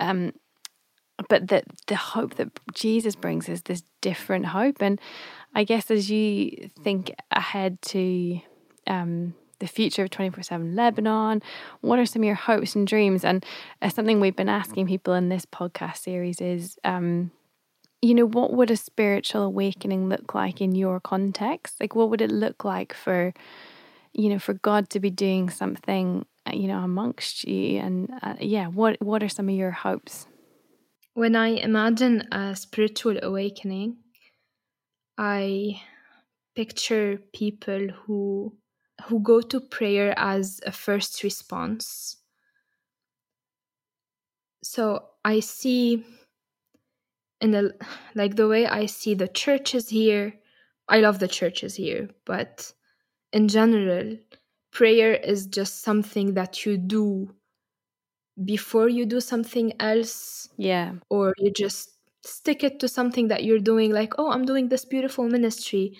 um 0.00 0.32
but 1.28 1.48
that 1.48 1.64
the 1.86 1.96
hope 1.96 2.34
that 2.36 2.48
Jesus 2.72 3.14
brings 3.14 3.48
is 3.48 3.62
this 3.62 3.82
different 4.00 4.46
hope. 4.46 4.80
And 4.80 5.00
I 5.54 5.64
guess 5.64 5.90
as 5.90 6.10
you 6.10 6.70
think 6.82 7.12
ahead 7.30 7.80
to 7.82 8.40
um 8.86 9.34
the 9.58 9.66
future 9.66 10.04
of 10.04 10.10
24 10.10 10.42
7 10.42 10.74
Lebanon? 10.74 11.42
What 11.80 11.98
are 11.98 12.06
some 12.06 12.22
of 12.22 12.26
your 12.26 12.34
hopes 12.34 12.74
and 12.74 12.86
dreams? 12.86 13.24
And 13.24 13.44
uh, 13.82 13.88
something 13.88 14.20
we've 14.20 14.36
been 14.36 14.48
asking 14.48 14.86
people 14.86 15.14
in 15.14 15.28
this 15.28 15.46
podcast 15.46 15.98
series 15.98 16.40
is, 16.40 16.78
um, 16.84 17.30
you 18.00 18.14
know, 18.14 18.26
what 18.26 18.52
would 18.52 18.70
a 18.70 18.76
spiritual 18.76 19.42
awakening 19.42 20.08
look 20.08 20.34
like 20.34 20.60
in 20.60 20.74
your 20.74 21.00
context? 21.00 21.80
Like, 21.80 21.94
what 21.94 22.10
would 22.10 22.20
it 22.20 22.30
look 22.30 22.64
like 22.64 22.94
for, 22.94 23.34
you 24.12 24.28
know, 24.28 24.38
for 24.38 24.54
God 24.54 24.88
to 24.90 25.00
be 25.00 25.10
doing 25.10 25.50
something, 25.50 26.24
uh, 26.46 26.52
you 26.54 26.68
know, 26.68 26.78
amongst 26.78 27.44
you? 27.44 27.80
And 27.80 28.12
uh, 28.22 28.34
yeah, 28.40 28.68
what 28.68 29.00
what 29.02 29.22
are 29.22 29.28
some 29.28 29.48
of 29.48 29.54
your 29.54 29.72
hopes? 29.72 30.27
When 31.18 31.34
I 31.34 31.48
imagine 31.48 32.28
a 32.30 32.54
spiritual 32.54 33.18
awakening, 33.20 33.96
I 35.18 35.82
picture 36.54 37.18
people 37.34 37.88
who 37.88 38.56
who 39.06 39.18
go 39.18 39.40
to 39.40 39.58
prayer 39.58 40.14
as 40.16 40.60
a 40.64 40.70
first 40.70 41.24
response. 41.24 42.18
So 44.62 45.06
I 45.24 45.40
see 45.40 46.04
in 47.40 47.50
the 47.50 47.74
like 48.14 48.36
the 48.36 48.46
way 48.46 48.68
I 48.68 48.86
see 48.86 49.14
the 49.14 49.26
churches 49.26 49.88
here, 49.88 50.34
I 50.88 51.00
love 51.00 51.18
the 51.18 51.26
churches 51.26 51.74
here, 51.74 52.10
but 52.26 52.72
in 53.32 53.48
general, 53.48 54.18
prayer 54.70 55.14
is 55.14 55.46
just 55.46 55.80
something 55.80 56.34
that 56.34 56.64
you 56.64 56.76
do 56.76 57.34
before 58.44 58.88
you 58.88 59.06
do 59.06 59.20
something 59.20 59.72
else. 59.80 60.48
Yeah. 60.56 60.92
Or 61.08 61.34
you 61.38 61.50
just 61.50 61.92
stick 62.24 62.64
it 62.64 62.80
to 62.80 62.88
something 62.88 63.28
that 63.28 63.44
you're 63.44 63.58
doing, 63.58 63.92
like, 63.92 64.14
oh, 64.18 64.30
I'm 64.30 64.44
doing 64.44 64.68
this 64.68 64.84
beautiful 64.84 65.28
ministry 65.28 65.98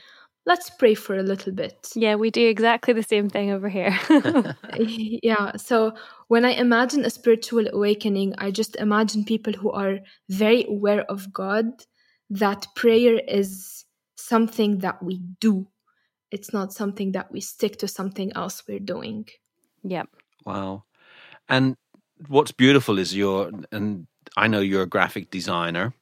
let's 0.48 0.70
pray 0.70 0.94
for 0.94 1.14
a 1.16 1.22
little 1.22 1.52
bit. 1.52 1.92
Yeah, 1.94 2.14
we 2.16 2.30
do 2.30 2.48
exactly 2.48 2.94
the 2.94 3.02
same 3.02 3.28
thing 3.28 3.50
over 3.50 3.68
here. 3.68 3.96
yeah. 5.22 5.52
So 5.56 5.92
when 6.28 6.44
I 6.44 6.52
imagine 6.52 7.04
a 7.04 7.10
spiritual 7.10 7.68
awakening, 7.68 8.34
I 8.38 8.50
just 8.50 8.74
imagine 8.76 9.24
people 9.24 9.52
who 9.52 9.70
are 9.70 9.98
very 10.30 10.64
aware 10.64 11.02
of 11.02 11.32
God, 11.32 11.66
that 12.30 12.66
prayer 12.74 13.20
is 13.28 13.84
something 14.16 14.78
that 14.78 15.02
we 15.02 15.18
do. 15.38 15.68
It's 16.30 16.52
not 16.52 16.72
something 16.72 17.12
that 17.12 17.30
we 17.30 17.40
stick 17.40 17.78
to 17.78 17.88
something 17.88 18.32
else 18.34 18.62
we're 18.66 18.80
doing. 18.80 19.28
Yep. 19.84 20.08
Wow. 20.46 20.84
And 21.48 21.76
what's 22.26 22.52
beautiful 22.52 22.98
is 22.98 23.16
you're, 23.16 23.50
and 23.70 24.06
I 24.36 24.48
know 24.48 24.60
you're 24.60 24.82
a 24.82 24.86
graphic 24.86 25.30
designer 25.30 25.94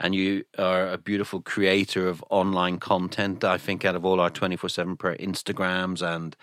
and 0.00 0.14
you 0.14 0.44
are 0.58 0.88
a 0.88 0.98
beautiful 0.98 1.40
creator 1.40 2.08
of 2.08 2.24
online 2.30 2.78
content. 2.78 3.44
I 3.44 3.58
think 3.58 3.84
out 3.84 3.96
of 3.96 4.04
all 4.04 4.20
our 4.20 4.30
twenty 4.30 4.56
four 4.56 4.70
seven 4.70 4.96
prayer 4.96 5.16
Instagrams 5.16 6.02
and 6.02 6.36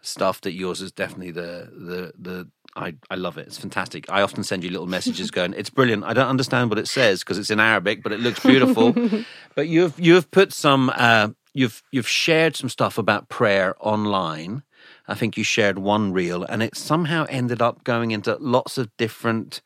stuff, 0.00 0.40
that 0.42 0.52
yours 0.52 0.80
is 0.80 0.92
definitely 0.92 1.32
the 1.32 1.70
the 1.72 2.12
the. 2.18 2.48
I, 2.76 2.94
I 3.10 3.16
love 3.16 3.36
it. 3.36 3.48
It's 3.48 3.58
fantastic. 3.58 4.08
I 4.08 4.22
often 4.22 4.44
send 4.44 4.62
you 4.62 4.70
little 4.70 4.86
messages 4.98 5.30
going, 5.32 5.54
"It's 5.56 5.70
brilliant." 5.70 6.04
I 6.04 6.12
don't 6.12 6.28
understand 6.28 6.70
what 6.70 6.78
it 6.78 6.86
says 6.86 7.20
because 7.20 7.36
it's 7.36 7.50
in 7.50 7.58
Arabic, 7.58 8.02
but 8.02 8.12
it 8.12 8.20
looks 8.20 8.40
beautiful. 8.40 8.94
but 9.56 9.66
you've 9.66 9.98
you've 9.98 10.30
put 10.30 10.52
some 10.52 10.92
uh, 10.94 11.28
you've 11.52 11.82
you've 11.90 12.08
shared 12.08 12.54
some 12.54 12.68
stuff 12.68 12.96
about 12.96 13.28
prayer 13.28 13.74
online. 13.80 14.62
I 15.10 15.14
think 15.14 15.36
you 15.36 15.44
shared 15.44 15.78
one 15.78 16.12
reel, 16.12 16.44
and 16.44 16.62
it 16.62 16.76
somehow 16.76 17.26
ended 17.28 17.60
up 17.60 17.84
going 17.84 18.12
into 18.12 18.36
lots 18.40 18.78
of 18.78 18.96
different 18.96 19.60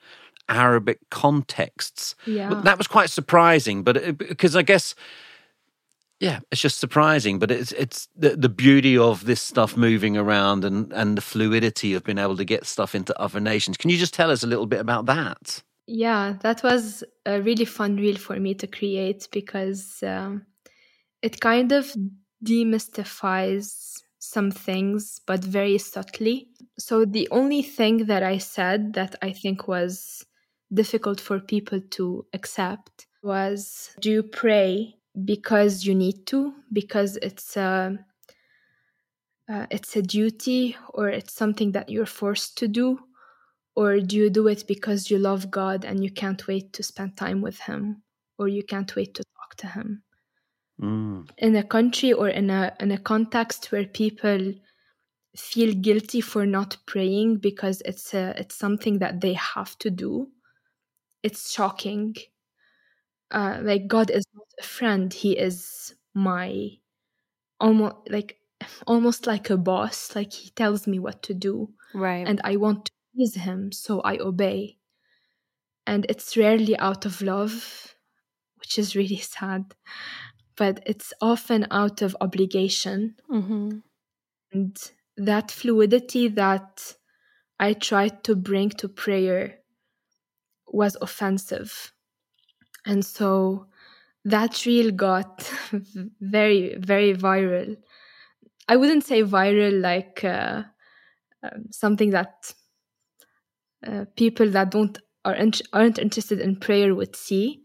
Arabic 0.49 0.99
contexts. 1.11 2.15
Yeah. 2.27 2.61
That 2.65 2.79
was 2.79 2.87
quite 2.87 3.11
surprising, 3.11 3.83
but 3.83 3.97
it, 3.97 4.19
because 4.19 4.57
I 4.57 4.63
guess 4.63 4.95
yeah, 6.21 6.41
it's 6.51 6.61
just 6.61 6.79
surprising, 6.79 7.39
but 7.39 7.51
it's 7.51 7.73
it's 7.73 8.09
the, 8.17 8.31
the 8.31 8.49
beauty 8.49 8.97
of 8.97 9.27
this 9.27 9.43
stuff 9.43 9.77
moving 9.77 10.17
around 10.17 10.65
and 10.65 10.93
and 10.93 11.19
the 11.19 11.23
fluidity 11.23 11.93
of 11.95 12.05
being 12.05 12.19
able 12.19 12.37
to 12.37 12.45
get 12.45 12.65
stuff 12.67 12.95
into 12.95 13.19
other 13.21 13.41
nations. 13.41 13.77
Can 13.77 13.91
you 13.91 13.99
just 13.99 14.15
tell 14.15 14.31
us 14.31 14.43
a 14.43 14.47
little 14.47 14.67
bit 14.67 14.81
about 14.81 15.07
that? 15.07 15.63
Yeah, 15.87 16.37
that 16.41 16.63
was 16.63 17.05
a 17.27 17.43
really 17.43 17.67
fun 17.67 17.97
reel 17.97 18.17
for 18.17 18.41
me 18.41 18.55
to 18.55 18.67
create 18.67 19.29
because 19.33 20.03
um, 20.03 20.47
it 21.21 21.41
kind 21.41 21.73
of 21.73 21.95
demystifies 22.43 24.01
some 24.35 24.51
things, 24.51 25.21
but 25.27 25.43
very 25.45 25.79
subtly. 25.79 26.49
So 26.79 27.05
the 27.05 27.29
only 27.31 27.63
thing 27.63 28.07
that 28.07 28.23
I 28.23 28.39
said 28.39 28.95
that 28.95 29.15
I 29.23 29.31
think 29.33 29.69
was 29.69 30.27
difficult 30.73 31.21
for 31.21 31.39
people 31.39 31.81
to 31.97 32.27
accept 32.33 33.07
was 33.23 33.95
do 34.01 34.11
you 34.11 34.23
pray 34.23 34.97
because 35.25 35.87
you 35.87 35.95
need 35.95 36.27
to? 36.27 36.53
Because 36.73 37.17
it's 37.29 37.57
a 37.57 37.99
uh, 39.53 39.67
it's 39.71 39.95
a 39.97 40.03
duty 40.03 40.77
or 40.95 41.09
it's 41.09 41.35
something 41.35 41.73
that 41.73 41.89
you're 41.89 42.15
forced 42.23 42.59
to 42.59 42.67
do? 42.69 42.99
Or 43.77 44.01
do 44.01 44.17
you 44.17 44.31
do 44.31 44.49
it 44.49 44.67
because 44.67 45.11
you 45.11 45.19
love 45.19 45.51
God 45.51 45.85
and 45.85 46.03
you 46.05 46.11
can't 46.11 46.47
wait 46.47 46.73
to 46.75 46.83
spend 46.83 47.17
time 47.17 47.41
with 47.43 47.59
him? 47.61 48.03
Or 48.39 48.49
you 48.49 48.65
can't 48.65 48.95
wait 48.97 49.15
to 49.15 49.23
talk 49.37 49.55
to 49.59 49.67
him 49.67 50.03
mm. 50.81 51.29
in 51.39 51.57
a 51.57 51.63
country 51.65 52.13
or 52.13 52.29
in 52.29 52.51
a 52.51 52.75
in 52.81 52.91
a 52.93 52.99
context 52.99 53.73
where 53.73 53.87
people 53.87 54.55
feel 55.37 55.75
guilty 55.75 56.21
for 56.21 56.47
not 56.47 56.77
praying 56.87 57.39
because 57.39 57.83
it's 57.85 58.15
a, 58.15 58.35
it's 58.39 58.55
something 58.57 58.99
that 59.01 59.21
they 59.21 59.35
have 59.35 59.77
to 59.79 59.91
do 59.91 60.29
it's 61.25 61.51
shocking. 61.51 62.15
Uh, 63.31 63.59
like 63.63 63.89
God 63.89 64.11
is 64.11 64.25
not 64.35 64.47
a 64.61 64.63
friend; 64.63 65.13
He 65.13 65.33
is 65.37 65.95
my 66.15 66.71
almost 67.61 67.97
like 68.11 68.39
almost 68.87 69.27
like 69.27 69.51
a 69.51 69.57
boss. 69.57 70.15
Like 70.15 70.33
He 70.33 70.51
tells 70.51 70.87
me 70.87 70.99
what 70.99 71.23
to 71.25 71.35
do, 71.35 71.71
right? 71.95 72.27
And 72.29 72.41
I 72.45 72.57
want 72.57 72.87
to 72.87 72.93
please 73.15 73.35
Him, 73.35 73.73
so 73.73 74.01
I 74.03 74.19
obey. 74.19 74.79
And 75.87 76.07
it's 76.09 76.37
rarely 76.37 76.77
out 76.79 77.05
of 77.07 77.21
love, 77.23 77.95
which 78.59 78.79
is 78.79 78.97
really 78.97 79.19
sad, 79.35 79.75
but 80.57 80.83
it's 80.87 81.13
often 81.21 81.67
out 81.71 82.03
of 82.03 82.17
obligation. 82.21 83.17
Mm-hmm. 83.31 83.79
And 84.53 84.93
that 85.17 85.51
fluidity 85.51 86.29
that 86.29 86.95
I 87.59 87.73
tried 87.73 88.25
to 88.25 88.37
bring 88.37 88.71
to 88.71 88.89
prayer 88.89 89.59
was 90.67 90.97
offensive. 91.01 91.93
And 92.87 93.05
so 93.05 93.67
that 94.25 94.65
reel 94.67 94.91
got 94.91 95.51
very, 96.21 96.77
very 96.79 97.15
viral. 97.15 97.77
I 98.69 98.77
wouldn't 98.77 99.05
say 99.05 99.23
viral 99.23 99.81
like 99.81 100.25
uh, 100.25 100.63
um, 101.43 101.67
something 101.71 102.11
that 102.11 102.55
uh, 103.87 104.07
people 104.17 104.49
that 104.51 104.71
don't 104.71 104.99
are 105.25 105.37
aren't 105.73 105.99
interested 105.99 106.41
in 106.41 106.57
prayer 106.57 106.95
would 106.95 107.17
see, 107.17 107.64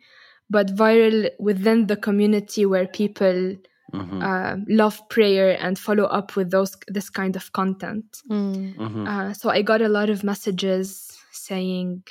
but 0.50 0.76
viral 0.76 1.30
within 1.40 1.88
the 1.88 1.96
community 1.96 2.66
where 2.66 2.88
people 2.88 3.56
mm-hmm. 3.94 4.22
uh, 4.22 4.56
love 4.68 5.02
prayer 5.10 5.58
and 5.62 5.78
follow 5.78 6.06
up 6.06 6.36
with 6.36 6.52
those 6.52 6.76
this 6.88 7.10
kind 7.10 7.36
of 7.36 7.52
content. 7.54 8.22
Mm. 8.30 8.76
Mm-hmm. 8.76 9.08
Uh, 9.08 9.34
so 9.34 9.50
I 9.50 9.62
got 9.62 9.82
a 9.82 9.90
lot 9.90 10.10
of 10.10 10.24
messages 10.24 11.18
saying, 11.32 12.04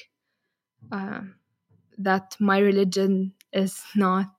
uh, 0.92 1.20
that 1.98 2.36
my 2.38 2.58
religion 2.58 3.32
is 3.52 3.82
not 3.94 4.30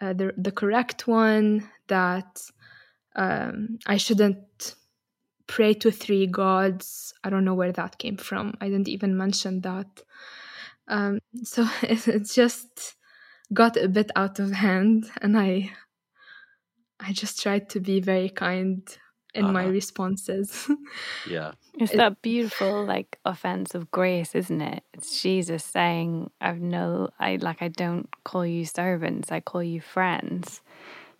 uh, 0.00 0.12
the 0.12 0.32
the 0.36 0.52
correct 0.52 1.06
one. 1.06 1.68
That 1.88 2.40
um, 3.14 3.78
I 3.86 3.96
shouldn't 3.96 4.74
pray 5.46 5.74
to 5.74 5.90
three 5.90 6.26
gods. 6.26 7.12
I 7.24 7.30
don't 7.30 7.44
know 7.44 7.54
where 7.54 7.72
that 7.72 7.98
came 7.98 8.16
from. 8.16 8.54
I 8.60 8.68
didn't 8.68 8.88
even 8.88 9.16
mention 9.16 9.60
that. 9.62 10.02
Um, 10.88 11.20
so 11.44 11.66
it 11.82 12.24
just 12.24 12.96
got 13.52 13.76
a 13.76 13.88
bit 13.88 14.10
out 14.16 14.38
of 14.38 14.52
hand, 14.52 15.10
and 15.22 15.38
I 15.38 15.70
I 17.00 17.12
just 17.12 17.40
tried 17.40 17.68
to 17.70 17.80
be 17.80 18.00
very 18.00 18.28
kind 18.28 18.82
in 19.34 19.44
uh-huh. 19.44 19.52
my 19.52 19.64
responses. 19.64 20.68
yeah. 21.28 21.52
It's 21.78 21.92
that 21.92 22.22
beautiful 22.22 22.84
like 22.84 23.18
offense 23.24 23.74
of 23.74 23.90
grace, 23.90 24.34
isn't 24.34 24.60
it? 24.60 24.82
It's 24.94 25.22
Jesus 25.22 25.64
saying, 25.64 26.30
I've 26.40 26.60
no 26.60 27.10
I 27.20 27.36
like 27.36 27.62
I 27.62 27.68
don't 27.68 28.08
call 28.24 28.44
you 28.44 28.64
servants, 28.64 29.30
I 29.30 29.40
call 29.40 29.62
you 29.62 29.80
friends. 29.80 30.60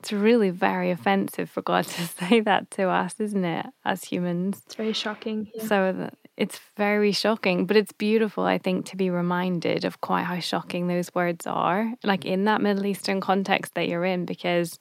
It's 0.01 0.13
really 0.13 0.51
very 0.51 0.91
offensive 0.91 1.51
for 1.51 1.63
God 1.63 1.85
to 1.97 2.07
say 2.07 2.41
that 2.41 2.71
to 2.73 2.89
us, 2.89 3.15
isn't 3.19 3.45
it, 3.45 3.67
as 3.85 4.05
humans? 4.05 4.63
It's 4.67 4.75
very 4.75 4.93
shocking. 4.93 5.51
Yeah. 5.55 5.67
So 5.67 6.11
it's 6.39 6.61
very 6.77 7.11
shocking, 7.11 7.67
but 7.67 7.77
it's 7.77 7.91
beautiful, 7.91 8.45
I 8.45 8.59
think, 8.59 8.87
to 8.87 8.97
be 8.97 9.11
reminded 9.11 9.85
of 9.85 10.01
quite 10.01 10.23
how 10.23 10.39
shocking 10.39 10.87
those 10.87 11.13
words 11.13 11.49
are, 11.49 11.93
like 12.05 12.25
in 12.25 12.45
that 12.45 12.63
Middle 12.63 12.87
Eastern 12.87 13.21
context 13.21 13.75
that 13.75 13.89
you're 13.89 14.05
in, 14.05 14.25
because 14.25 14.79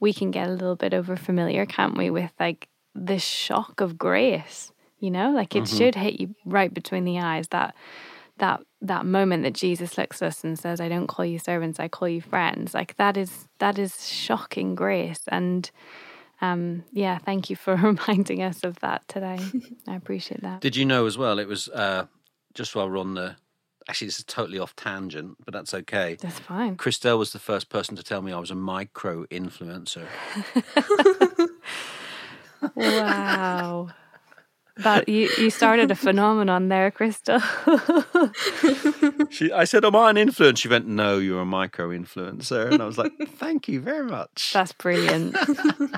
we 0.00 0.14
can 0.14 0.30
get 0.30 0.48
a 0.48 0.52
little 0.52 0.74
bit 0.74 0.94
over 0.94 1.14
familiar, 1.14 1.66
can't 1.66 1.98
we, 1.98 2.08
with 2.08 2.32
like 2.40 2.68
the 2.94 3.18
shock 3.18 3.82
of 3.82 3.98
grace, 3.98 4.72
you 4.98 5.10
know, 5.10 5.32
like 5.32 5.54
it 5.54 5.64
mm-hmm. 5.64 5.76
should 5.76 5.94
hit 5.96 6.18
you 6.18 6.34
right 6.46 6.72
between 6.72 7.04
the 7.04 7.20
eyes 7.20 7.48
that 7.48 7.74
that 8.38 8.60
that 8.80 9.04
moment 9.04 9.42
that 9.42 9.52
Jesus 9.54 9.98
looks 9.98 10.22
at 10.22 10.28
us 10.28 10.44
and 10.44 10.58
says, 10.58 10.80
I 10.80 10.88
don't 10.88 11.08
call 11.08 11.26
you 11.26 11.38
servants, 11.38 11.78
I 11.78 11.88
call 11.88 12.08
you 12.08 12.22
friends. 12.22 12.72
Like 12.72 12.96
that 12.96 13.18
is 13.18 13.48
that 13.58 13.78
is 13.78 14.08
shocking 14.08 14.74
grace. 14.74 15.20
And 15.28 15.70
um, 16.40 16.84
yeah, 16.92 17.18
thank 17.18 17.50
you 17.50 17.56
for 17.56 17.74
reminding 17.82 18.42
us 18.42 18.64
of 18.64 18.78
that 18.80 19.06
today. 19.08 19.38
I 19.86 19.96
appreciate 19.96 20.42
that. 20.42 20.60
Did 20.60 20.76
you 20.76 20.84
know 20.84 21.06
as 21.06 21.16
well? 21.16 21.38
It 21.38 21.48
was 21.48 21.68
uh, 21.68 22.06
just 22.54 22.74
while 22.74 22.88
we're 22.88 22.98
on 22.98 23.14
the. 23.14 23.36
Actually, 23.88 24.08
this 24.08 24.18
is 24.18 24.24
totally 24.24 24.58
off 24.58 24.74
tangent, 24.74 25.36
but 25.44 25.54
that's 25.54 25.72
okay. 25.72 26.16
That's 26.20 26.40
fine. 26.40 26.76
Christelle 26.76 27.18
was 27.18 27.32
the 27.32 27.38
first 27.38 27.68
person 27.68 27.94
to 27.94 28.02
tell 28.02 28.20
me 28.20 28.32
I 28.32 28.38
was 28.40 28.50
a 28.50 28.56
micro 28.56 29.26
influencer. 29.26 30.06
wow. 32.74 33.88
But 34.82 35.08
you, 35.08 35.30
you 35.38 35.50
started 35.50 35.90
a 35.90 35.94
phenomenon 36.06 36.68
there, 36.68 36.90
Christelle. 36.90 37.40
she, 39.30 39.50
I 39.50 39.64
said, 39.64 39.84
"Am 39.84 39.96
I 39.96 40.10
an 40.10 40.16
influence?" 40.16 40.60
She 40.60 40.68
went, 40.68 40.86
"No, 40.86 41.18
you're 41.18 41.40
a 41.40 41.46
micro 41.46 41.88
influencer," 41.88 42.70
and 42.70 42.82
I 42.82 42.86
was 42.86 42.98
like, 42.98 43.12
"Thank 43.36 43.68
you 43.68 43.80
very 43.80 44.04
much." 44.04 44.52
That's 44.52 44.72
brilliant. 44.72 45.36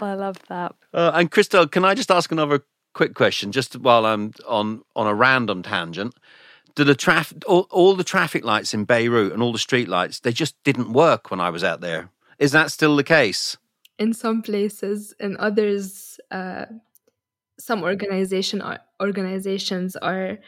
I 0.00 0.14
love 0.14 0.38
that. 0.48 0.74
Uh, 0.94 1.10
and 1.14 1.30
Christelle, 1.30 1.70
can 1.70 1.84
I 1.84 1.94
just 1.94 2.10
ask 2.10 2.30
another 2.30 2.64
quick 2.94 3.14
question, 3.14 3.50
just 3.50 3.76
while 3.76 4.06
I'm 4.06 4.32
on 4.46 4.82
on 4.94 5.06
a 5.06 5.14
random 5.14 5.62
tangent? 5.62 6.14
Do 6.76 6.84
the 6.84 6.94
traffic, 6.94 7.42
all, 7.48 7.66
all 7.70 7.96
the 7.96 8.04
traffic 8.04 8.44
lights 8.44 8.72
in 8.72 8.84
Beirut 8.84 9.32
and 9.32 9.42
all 9.42 9.52
the 9.52 9.58
street 9.58 9.88
lights, 9.88 10.20
they 10.20 10.32
just 10.32 10.54
didn't 10.62 10.92
work 10.92 11.28
when 11.32 11.40
I 11.40 11.50
was 11.50 11.64
out 11.64 11.80
there. 11.80 12.10
Is 12.38 12.52
that 12.52 12.70
still 12.70 12.94
the 12.94 13.02
case? 13.02 13.56
In 13.98 14.14
some 14.14 14.42
places, 14.42 15.12
in 15.18 15.36
others, 15.38 16.20
uh, 16.30 16.66
some 17.58 17.82
organization 17.82 18.60
are, 18.62 18.80
organizations 19.00 19.96
are 19.96 20.38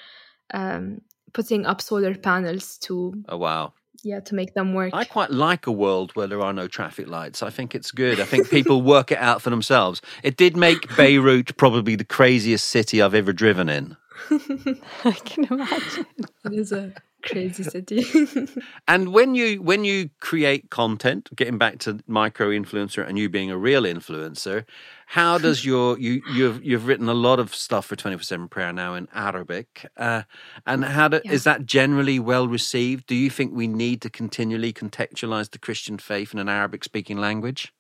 um, 0.55 1.01
putting 1.33 1.67
up 1.67 1.81
solar 1.81 2.15
panels 2.15 2.79
to 2.79 3.15
oh 3.29 3.37
wow. 3.37 3.73
Yeah 4.03 4.21
to 4.21 4.35
make 4.35 4.55
them 4.55 4.73
work. 4.73 4.95
I 4.95 5.05
quite 5.05 5.31
like 5.31 5.67
a 5.67 5.73
world 5.73 6.13
where 6.15 6.27
there 6.27 6.41
are 6.41 6.55
no 6.55 6.69
traffic 6.69 7.07
lights. 7.07 7.43
I 7.43 7.51
think 7.51 7.75
it's 7.75 7.91
good. 7.91 8.19
I 8.19 8.25
think 8.25 8.49
people 8.49 8.81
work 8.95 9.13
it 9.13 9.19
out 9.19 9.43
for 9.43 9.51
themselves. 9.51 10.01
It 10.23 10.37
did 10.37 10.57
make 10.57 10.97
beirut 10.97 11.57
probably 11.59 11.97
the 11.97 12.05
craziest 12.05 12.67
city 12.67 13.03
i've 13.03 13.15
ever 13.15 13.33
driven 13.33 13.69
in. 13.69 13.97
I 15.05 15.13
can 15.13 15.45
imagine. 15.45 16.07
It 16.45 16.53
is 16.53 16.73
a 16.73 16.95
crazy 17.23 17.63
city. 17.75 18.05
and 18.89 19.13
when 19.13 19.35
you 19.35 19.63
when 19.63 19.85
you 19.85 20.11
create 20.21 20.71
content, 20.71 21.29
getting 21.37 21.59
back 21.59 21.79
to 21.81 22.01
micro 22.07 22.51
influencer 22.51 23.07
and 23.07 23.19
you 23.19 23.29
being 23.29 23.51
a 23.51 23.57
real 23.57 23.83
influencer, 23.83 24.65
how 25.07 25.39
does 25.39 25.65
your 25.71 25.99
you 25.99 26.23
you've 26.33 26.65
you've 26.65 26.87
written 26.87 27.09
a 27.09 27.15
lot 27.15 27.39
of 27.39 27.55
stuff 27.55 27.87
for 27.87 27.97
twenty 27.97 28.17
four 28.17 28.25
seven 28.25 28.49
prayer 28.49 28.73
now 28.73 28.95
in 28.95 29.09
Arabic, 29.15 29.87
uh, 29.97 30.23
and 30.67 30.85
how 30.85 31.09
do, 31.09 31.21
yeah. 31.25 31.33
is 31.33 31.45
that 31.45 31.67
generally 31.67 32.19
well 32.19 32.49
received? 32.49 33.07
Do 33.07 33.15
you 33.15 33.31
think 33.31 33.53
we 33.55 33.69
need 33.69 34.03
to 34.03 34.11
continually 34.11 34.73
contextualize 34.73 35.51
the 35.51 35.59
Christian 35.59 35.99
faith 35.99 36.33
in 36.33 36.39
an 36.39 36.49
Arabic 36.49 36.85
speaking 36.85 37.19
language? 37.19 37.73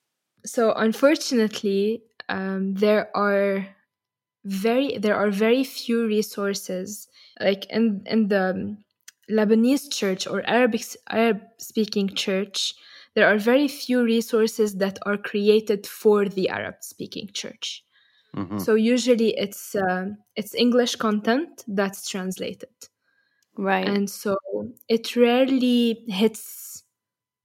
So 0.44 0.72
unfortunately, 0.72 2.02
um, 2.28 2.74
there 2.74 3.14
are 3.16 3.66
very 4.44 4.96
there 4.98 5.16
are 5.16 5.30
very 5.30 5.64
few 5.64 6.06
resources 6.06 7.08
like 7.40 7.66
in 7.66 8.02
in 8.06 8.28
the 8.28 8.76
Lebanese 9.30 9.90
church 9.92 10.26
or 10.26 10.42
Arabic 10.46 10.82
Arab 11.08 11.40
speaking 11.58 12.08
church, 12.08 12.74
there 13.14 13.26
are 13.26 13.38
very 13.38 13.68
few 13.68 14.02
resources 14.02 14.76
that 14.76 14.98
are 15.06 15.16
created 15.16 15.86
for 15.86 16.28
the 16.28 16.48
Arab 16.48 16.76
speaking 16.80 17.30
church. 17.32 17.84
Mm-hmm. 18.36 18.58
So 18.58 18.74
usually 18.74 19.36
it's 19.36 19.74
uh, 19.74 20.06
it's 20.36 20.54
English 20.54 20.96
content 20.96 21.64
that's 21.66 22.08
translated, 22.08 22.68
right? 23.56 23.88
And 23.88 24.08
so 24.08 24.36
it 24.88 25.16
rarely 25.16 26.04
hits 26.08 26.84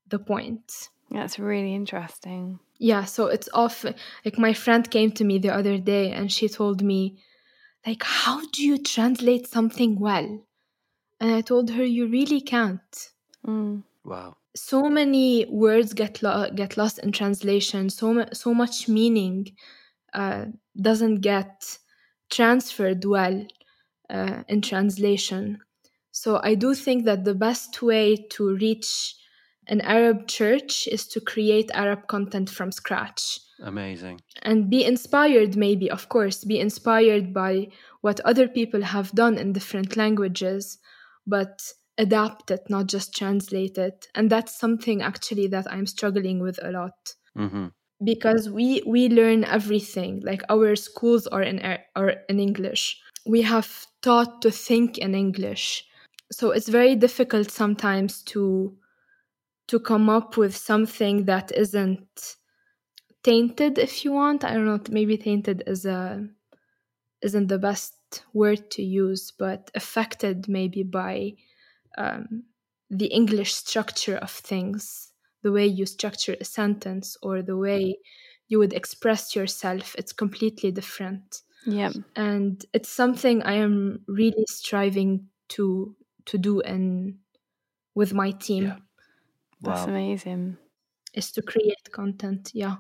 the 0.08 0.19
point. 0.19 0.89
That's 1.10 1.39
really 1.39 1.74
interesting. 1.74 2.60
Yeah, 2.78 3.06
so 3.06 3.28
it's 3.28 3.50
often 3.54 3.95
like 4.24 4.38
my 4.38 4.54
friend 4.54 4.89
came 4.89 5.12
to 5.13 5.24
me 5.24 5.39
the 5.39 5.54
other 5.54 5.78
day 5.78 6.12
and 6.12 6.32
she 6.32 6.50
told 6.50 6.84
me, 6.84 7.17
like, 7.86 8.04
how 8.04 8.45
do 8.52 8.63
you 8.63 8.78
translate 8.78 9.48
something 9.48 9.98
well? 10.00 10.45
And 11.19 11.32
I 11.32 11.41
told 11.41 11.69
her, 11.71 11.84
You 11.84 12.08
really 12.08 12.41
can't. 12.41 13.10
Mm. 13.45 13.84
Wow. 14.04 14.38
So 14.56 14.89
many 14.89 15.45
words 15.49 15.93
get, 15.93 16.21
lo- 16.23 16.49
get 16.54 16.78
lost 16.78 16.99
in 16.99 17.12
translation, 17.12 17.89
so, 17.89 18.25
so 18.32 18.54
much 18.54 18.88
meaning 18.88 19.47
uh, 20.13 20.45
doesn't 20.80 21.21
get 21.21 21.78
transferred 22.30 23.04
well 23.04 23.45
uh, 24.10 24.43
in 24.47 24.62
translation. 24.62 25.60
So 26.12 26.39
I 26.43 26.56
do 26.56 26.73
think 26.73 27.06
that 27.06 27.25
the 27.25 27.36
best 27.36 27.82
way 27.82 28.15
to 28.32 28.56
reach 28.56 29.15
an 29.67 29.82
Arab 29.82 30.28
church 30.28 30.88
is 30.88 31.08
to 31.08 31.19
create 31.19 31.71
Arab 31.73 32.08
content 32.08 32.49
from 32.49 32.71
scratch. 32.71 33.39
Amazing. 33.62 34.21
And 34.43 34.69
be 34.69 34.86
inspired, 34.86 35.56
maybe, 35.56 35.89
of 35.89 36.08
course, 36.08 36.43
be 36.43 36.60
inspired 36.60 37.34
by 37.34 37.69
what 38.01 38.19
other 38.21 38.47
people 38.47 38.82
have 38.82 39.12
done 39.12 39.38
in 39.38 39.54
different 39.54 39.97
languages 39.97 40.78
but 41.25 41.61
adapt 41.97 42.51
it, 42.51 42.61
not 42.69 42.88
just 42.88 43.15
translate 43.15 43.77
it. 43.77 44.07
And 44.15 44.29
that's 44.29 44.57
something 44.59 45.01
actually 45.01 45.47
that 45.47 45.71
I'm 45.71 45.85
struggling 45.85 46.39
with 46.39 46.59
a 46.63 46.71
lot. 46.71 47.13
Mm-hmm. 47.38 47.67
Because 48.03 48.49
we 48.49 48.83
we 48.85 49.07
learn 49.07 49.45
everything. 49.45 50.21
Like 50.25 50.43
our 50.49 50.75
schools 50.75 51.27
are 51.27 51.41
in 51.41 51.61
are 51.95 52.13
in 52.27 52.39
English. 52.39 53.01
We 53.25 53.41
have 53.43 53.85
taught 54.01 54.41
to 54.41 54.51
think 54.51 54.97
in 54.97 55.15
English. 55.15 55.85
So 56.31 56.51
it's 56.51 56.69
very 56.69 56.95
difficult 56.95 57.51
sometimes 57.51 58.21
to 58.23 58.75
to 59.67 59.79
come 59.79 60.09
up 60.09 60.38
with 60.38 60.55
something 60.55 61.25
that 61.25 61.51
isn't 61.55 62.35
tainted 63.23 63.77
if 63.77 64.03
you 64.03 64.11
want. 64.11 64.43
I 64.43 64.53
don't 64.53 64.65
know, 64.65 64.79
maybe 64.89 65.17
tainted 65.17 65.63
is 65.65 65.85
a 65.85 66.27
isn't 67.21 67.47
the 67.47 67.57
best 67.57 67.95
word 68.34 68.69
to 68.71 68.84
use, 68.84 69.32
but 69.32 69.71
affected 69.75 70.47
maybe 70.47 70.84
by 70.84 71.34
um, 71.97 72.43
the 72.89 73.08
English 73.08 73.54
structure 73.54 74.17
of 74.17 74.32
things, 74.32 75.12
the 75.41 75.51
way 75.51 75.65
you 75.65 75.86
structure 75.86 76.36
a 76.39 76.45
sentence 76.45 77.17
or 77.21 77.41
the 77.41 77.58
way 77.58 77.97
you 78.47 78.60
would 78.60 78.73
express 78.73 79.36
yourself. 79.36 79.95
It's 79.97 80.13
completely 80.13 80.71
different. 80.71 81.41
Yeah. 81.65 81.91
And 82.15 82.63
it's 82.73 82.89
something 82.89 83.41
I 83.43 83.54
am 83.54 84.04
really 84.08 84.45
striving 84.47 85.30
to 85.49 85.95
to 86.25 86.38
do 86.38 86.62
and 86.62 87.19
with 87.93 88.13
my 88.13 88.32
team. 88.32 88.65
Yeah. 88.65 88.78
Wow. 89.62 89.75
That's 89.75 89.88
amazing. 89.88 90.58
Is 91.13 91.32
to 91.32 91.41
create 91.41 91.91
content, 91.91 92.51
yeah. 92.54 92.78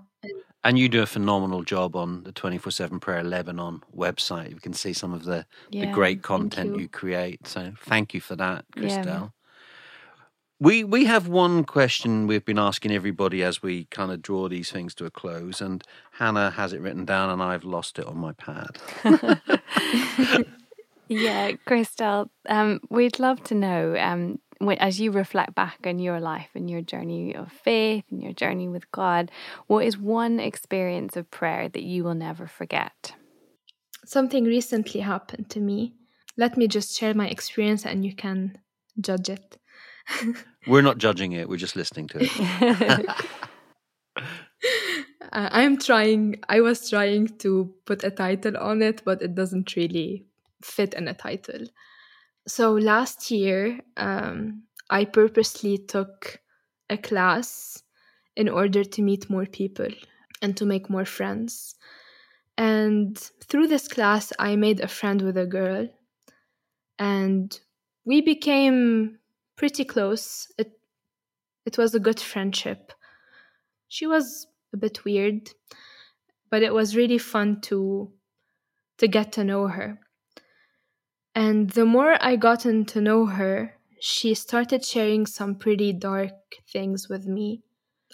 And 0.63 0.79
you 0.79 0.89
do 0.89 1.03
a 1.03 1.05
phenomenal 1.05 1.61
job 1.61 1.95
on 1.95 2.23
the 2.23 2.31
24 2.31 2.71
7 2.71 2.99
Prayer 2.99 3.23
Lebanon 3.23 3.83
website. 3.95 4.49
You 4.49 4.55
can 4.55 4.73
see 4.73 4.93
some 4.93 5.13
of 5.13 5.23
the, 5.23 5.45
yeah, 5.69 5.85
the 5.85 5.91
great 5.91 6.23
content 6.23 6.75
you. 6.75 6.83
you. 6.83 6.87
create. 6.87 7.47
So 7.47 7.73
thank 7.81 8.13
you 8.13 8.21
for 8.21 8.35
that, 8.35 8.65
Christelle. 8.75 9.05
Yeah. 9.05 9.27
We, 10.59 10.83
we 10.85 11.05
have 11.05 11.27
one 11.27 11.65
question 11.65 12.27
we've 12.27 12.45
been 12.45 12.57
asking 12.57 12.91
everybody 12.93 13.43
as 13.43 13.61
we 13.61 13.85
kind 13.85 14.11
of 14.11 14.21
draw 14.21 14.47
these 14.47 14.71
things 14.71 14.95
to 14.95 15.05
a 15.05 15.11
close, 15.11 15.59
and 15.59 15.83
Hannah 16.13 16.49
has 16.51 16.71
it 16.71 16.79
written 16.79 17.03
down, 17.03 17.29
and 17.29 17.43
I've 17.43 17.65
lost 17.65 17.99
it 17.99 18.05
on 18.05 18.17
my 18.17 18.31
pad. 18.31 18.77
yeah, 21.09 21.51
Christelle, 21.67 22.29
um, 22.47 22.79
we'd 22.89 23.19
love 23.19 23.43
to 23.43 23.53
know 23.53 23.97
um, 23.97 24.39
as 24.79 24.99
you 24.99 25.11
reflect 25.11 25.55
back 25.55 25.79
on 25.85 25.99
your 25.99 26.19
life 26.19 26.49
and 26.55 26.69
your 26.69 26.81
journey 26.81 27.35
of 27.35 27.51
faith 27.51 28.05
and 28.09 28.21
your 28.21 28.33
journey 28.33 28.67
with 28.67 28.91
God, 28.91 29.31
what 29.67 29.85
is 29.85 29.97
one 29.97 30.39
experience 30.39 31.15
of 31.15 31.29
prayer 31.31 31.69
that 31.69 31.83
you 31.83 32.03
will 32.03 32.15
never 32.15 32.47
forget? 32.47 33.13
Something 34.05 34.45
recently 34.45 35.01
happened 35.01 35.49
to 35.51 35.59
me. 35.59 35.95
Let 36.37 36.57
me 36.57 36.67
just 36.67 36.97
share 36.97 37.13
my 37.13 37.27
experience 37.27 37.85
and 37.85 38.05
you 38.05 38.15
can 38.15 38.57
judge 38.99 39.29
it. 39.29 39.57
we're 40.67 40.81
not 40.81 40.97
judging 40.97 41.31
it, 41.31 41.49
we're 41.49 41.57
just 41.57 41.75
listening 41.75 42.07
to 42.09 42.19
it. 42.21 43.09
Uh, 45.35 45.49
I'm 45.51 45.77
trying, 45.77 46.37
I 46.47 46.61
was 46.61 46.89
trying 46.89 47.27
to 47.39 47.73
put 47.85 48.05
a 48.05 48.11
title 48.11 48.55
on 48.55 48.81
it, 48.81 49.01
but 49.03 49.21
it 49.21 49.35
doesn't 49.35 49.75
really 49.75 50.25
fit 50.63 50.93
in 50.93 51.09
a 51.09 51.13
title. 51.13 51.65
So 52.47 52.73
last 52.73 53.31
year, 53.31 53.81
um, 53.97 54.63
I 54.89 55.05
purposely 55.05 55.77
took 55.77 56.41
a 56.89 56.97
class 56.97 57.81
in 58.35 58.49
order 58.49 58.83
to 58.83 59.01
meet 59.01 59.29
more 59.29 59.45
people 59.45 59.89
and 60.41 60.55
to 60.57 60.65
make 60.65 60.89
more 60.89 61.05
friends. 61.05 61.75
And 62.57 63.17
through 63.43 63.67
this 63.67 63.87
class, 63.87 64.31
I 64.39 64.55
made 64.55 64.79
a 64.79 64.87
friend 64.87 65.21
with 65.21 65.37
a 65.37 65.45
girl, 65.45 65.89
and 66.99 67.59
we 68.05 68.21
became 68.21 69.19
pretty 69.55 69.83
close. 69.85 70.51
It 70.57 70.79
it 71.65 71.77
was 71.77 71.95
a 71.95 71.99
good 71.99 72.19
friendship. 72.19 72.93
She 73.87 74.07
was 74.07 74.47
a 74.73 74.77
bit 74.77 75.05
weird, 75.05 75.51
but 76.49 76.63
it 76.63 76.73
was 76.73 76.95
really 76.95 77.17
fun 77.17 77.61
to 77.61 78.13
to 78.99 79.07
get 79.07 79.33
to 79.33 79.43
know 79.43 79.67
her. 79.67 79.99
And 81.35 81.69
the 81.69 81.85
more 81.85 82.17
I 82.19 82.35
gotten 82.35 82.83
to 82.85 82.99
know 83.01 83.25
her, 83.27 83.75
she 83.99 84.33
started 84.33 84.83
sharing 84.83 85.25
some 85.27 85.55
pretty 85.55 85.93
dark 85.93 86.33
things 86.67 87.09
with 87.09 87.27
me. 87.27 87.61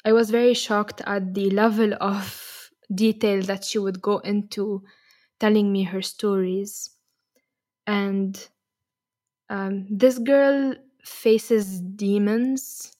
I 0.05 0.13
was 0.13 0.29
very 0.31 0.53
shocked 0.53 1.01
at 1.05 1.33
the 1.33 1.49
level 1.51 1.93
of 2.01 2.71
detail 2.93 3.41
that 3.43 3.63
she 3.65 3.79
would 3.79 4.01
go 4.01 4.19
into 4.19 4.83
telling 5.39 5.71
me 5.71 5.83
her 5.83 6.01
stories. 6.01 6.91
And 7.87 8.49
um, 9.49 9.87
this 9.89 10.17
girl 10.19 10.75
faces 11.03 11.81
demons 11.81 12.95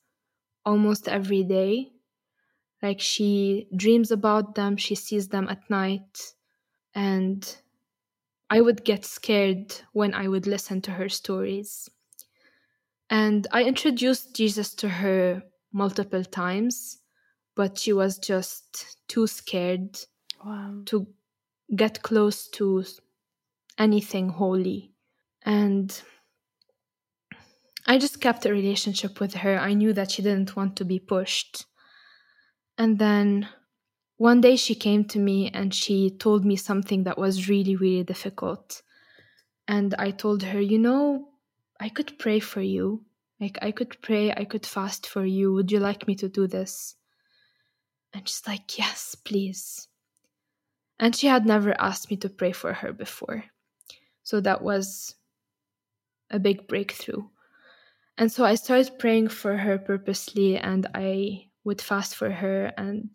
almost 0.65 1.07
every 1.09 1.43
day. 1.43 1.91
Like 2.83 2.99
she 3.01 3.67
dreams 3.75 4.11
about 4.11 4.55
them, 4.55 4.77
she 4.77 4.95
sees 4.95 5.29
them 5.29 5.47
at 5.49 5.69
night, 5.69 6.35
and 6.95 7.41
I 8.51 8.59
would 8.59 8.83
get 8.83 9.05
scared 9.05 9.73
when 9.93 10.13
I 10.13 10.27
would 10.27 10.45
listen 10.45 10.81
to 10.81 10.91
her 10.91 11.07
stories. 11.07 11.89
And 13.09 13.47
I 13.53 13.63
introduced 13.63 14.35
Jesus 14.35 14.75
to 14.75 14.89
her 14.89 15.41
multiple 15.71 16.25
times, 16.25 16.97
but 17.55 17.77
she 17.77 17.93
was 17.93 18.17
just 18.17 18.97
too 19.07 19.25
scared 19.25 19.97
wow. 20.45 20.81
to 20.87 21.07
get 21.73 22.03
close 22.03 22.49
to 22.49 22.83
anything 23.77 24.27
holy. 24.27 24.91
And 25.43 26.01
I 27.87 27.97
just 27.97 28.19
kept 28.19 28.45
a 28.45 28.51
relationship 28.51 29.21
with 29.21 29.33
her. 29.35 29.57
I 29.57 29.73
knew 29.75 29.93
that 29.93 30.11
she 30.11 30.21
didn't 30.21 30.57
want 30.57 30.75
to 30.75 30.83
be 30.83 30.99
pushed. 30.99 31.65
And 32.77 32.99
then 32.99 33.47
one 34.21 34.39
day 34.39 34.55
she 34.55 34.75
came 34.75 35.03
to 35.03 35.17
me 35.17 35.49
and 35.51 35.73
she 35.73 36.11
told 36.11 36.45
me 36.45 36.55
something 36.55 37.05
that 37.05 37.17
was 37.17 37.49
really, 37.49 37.75
really 37.75 38.03
difficult. 38.03 38.83
And 39.67 39.95
I 39.97 40.11
told 40.11 40.43
her, 40.43 40.61
you 40.61 40.77
know, 40.77 41.29
I 41.79 41.89
could 41.89 42.19
pray 42.19 42.39
for 42.39 42.61
you. 42.61 43.03
Like, 43.39 43.57
I 43.63 43.71
could 43.71 43.99
pray, 44.03 44.31
I 44.31 44.45
could 44.45 44.63
fast 44.63 45.07
for 45.07 45.25
you. 45.25 45.51
Would 45.53 45.71
you 45.71 45.79
like 45.79 46.05
me 46.07 46.13
to 46.17 46.29
do 46.29 46.45
this? 46.45 46.97
And 48.13 48.29
she's 48.29 48.43
like, 48.45 48.77
yes, 48.77 49.15
please. 49.15 49.87
And 50.99 51.15
she 51.15 51.25
had 51.25 51.47
never 51.47 51.73
asked 51.81 52.11
me 52.11 52.17
to 52.17 52.29
pray 52.29 52.51
for 52.51 52.73
her 52.73 52.93
before. 52.93 53.45
So 54.21 54.39
that 54.41 54.61
was 54.61 55.15
a 56.29 56.37
big 56.37 56.67
breakthrough. 56.67 57.23
And 58.19 58.31
so 58.31 58.45
I 58.45 58.53
started 58.53 58.99
praying 58.99 59.29
for 59.29 59.57
her 59.57 59.79
purposely 59.79 60.57
and 60.59 60.85
I 60.93 61.47
would 61.63 61.81
fast 61.81 62.15
for 62.15 62.29
her 62.29 62.71
and 62.77 63.09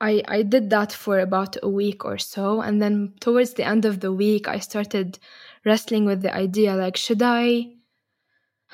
I, 0.00 0.22
I 0.26 0.42
did 0.42 0.70
that 0.70 0.92
for 0.92 1.18
about 1.20 1.56
a 1.62 1.68
week 1.68 2.04
or 2.04 2.18
so. 2.18 2.60
And 2.60 2.82
then 2.82 3.14
towards 3.20 3.54
the 3.54 3.64
end 3.64 3.84
of 3.84 4.00
the 4.00 4.12
week, 4.12 4.48
I 4.48 4.58
started 4.58 5.18
wrestling 5.64 6.04
with 6.04 6.22
the 6.22 6.34
idea 6.34 6.74
like, 6.74 6.96
should 6.96 7.22
I? 7.22 7.70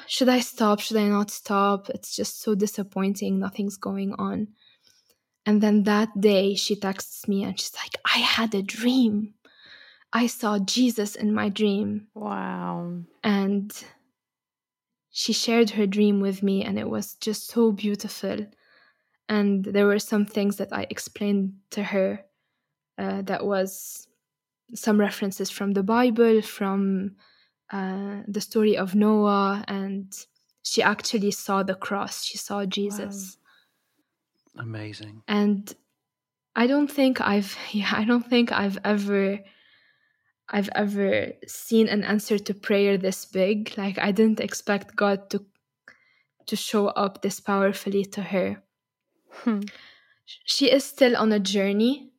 Should 0.07 0.29
I 0.29 0.41
stop? 0.41 0.81
Should 0.81 0.97
I 0.97 1.09
not 1.09 1.31
stop? 1.31 1.91
It's 1.91 2.17
just 2.17 2.41
so 2.41 2.55
disappointing. 2.55 3.39
Nothing's 3.39 3.77
going 3.77 4.15
on. 4.15 4.49
And 5.47 5.61
then 5.61 5.85
that 5.85 6.09
day, 6.19 6.55
she 6.55 6.75
texts 6.75 7.29
me 7.29 7.45
and 7.45 7.59
she's 7.59 7.75
like, 7.75 7.97
I 8.05 8.19
had 8.19 8.55
a 8.55 8.63
dream. 8.63 9.35
I 10.13 10.27
saw 10.27 10.59
Jesus 10.59 11.15
in 11.17 11.33
my 11.35 11.49
dream. 11.49 12.09
Wow. 12.15 13.03
And 13.23 13.73
she 15.11 15.33
shared 15.33 15.71
her 15.71 15.87
dream 15.87 16.21
with 16.21 16.43
me, 16.43 16.65
and 16.65 16.79
it 16.79 16.89
was 16.89 17.15
just 17.15 17.49
so 17.49 17.73
beautiful 17.73 18.47
and 19.31 19.65
there 19.65 19.87
were 19.87 20.01
some 20.01 20.27
things 20.27 20.57
that 20.57 20.73
I 20.73 20.89
explained 20.91 21.55
to 21.71 21.85
her 21.85 22.25
uh, 22.99 23.23
that 23.23 23.47
was 23.47 24.09
some 24.75 24.99
references 24.99 25.51
from 25.51 25.73
the 25.73 25.85
Bible, 25.85 26.43
from 26.43 27.13
uh, 27.73 28.23
the 28.27 28.41
story 28.41 28.77
of 28.77 28.97
Noah, 28.97 29.65
and 29.69 30.13
she 30.65 30.83
actually 30.83 31.31
saw 31.31 31.63
the 31.63 31.77
cross. 31.77 32.25
She 32.25 32.39
saw 32.39 32.67
Jesus. 32.67 33.39
Wow. 34.57 34.65
Amazing. 34.65 35.23
And 35.29 35.73
I 36.57 36.67
don't 36.67 36.91
think 36.91 37.21
I've 37.21 37.57
yeah, 37.71 37.93
I 37.93 38.05
don't 38.05 38.29
think 38.29 38.51
I've 38.51 38.79
ever 38.85 39.39
I've 40.49 40.71
ever 40.75 41.35
seen 41.47 41.87
an 41.87 42.03
answer 42.03 42.37
to 42.37 42.53
prayer 42.53 42.99
this 42.99 43.25
big. 43.27 43.75
Like 43.79 43.97
I 43.99 44.11
didn't 44.11 44.41
expect 44.41 44.97
God 44.97 45.31
to 45.31 45.47
to 46.47 46.57
show 46.57 46.89
up 46.89 47.23
this 47.23 47.39
powerfully 47.39 48.05
to 48.07 48.23
her. 48.23 48.61
Hmm. 49.31 49.61
She 50.45 50.71
is 50.71 50.85
still 50.85 51.17
on 51.17 51.33
a 51.33 51.41
journey, 51.41 52.13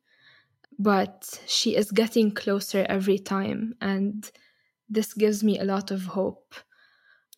but 0.78 1.40
she 1.46 1.76
is 1.76 1.90
getting 1.90 2.30
closer 2.30 2.84
every 2.88 3.18
time. 3.18 3.74
And 3.80 4.30
this 4.88 5.14
gives 5.14 5.42
me 5.42 5.58
a 5.58 5.64
lot 5.64 5.90
of 5.90 6.04
hope. 6.04 6.54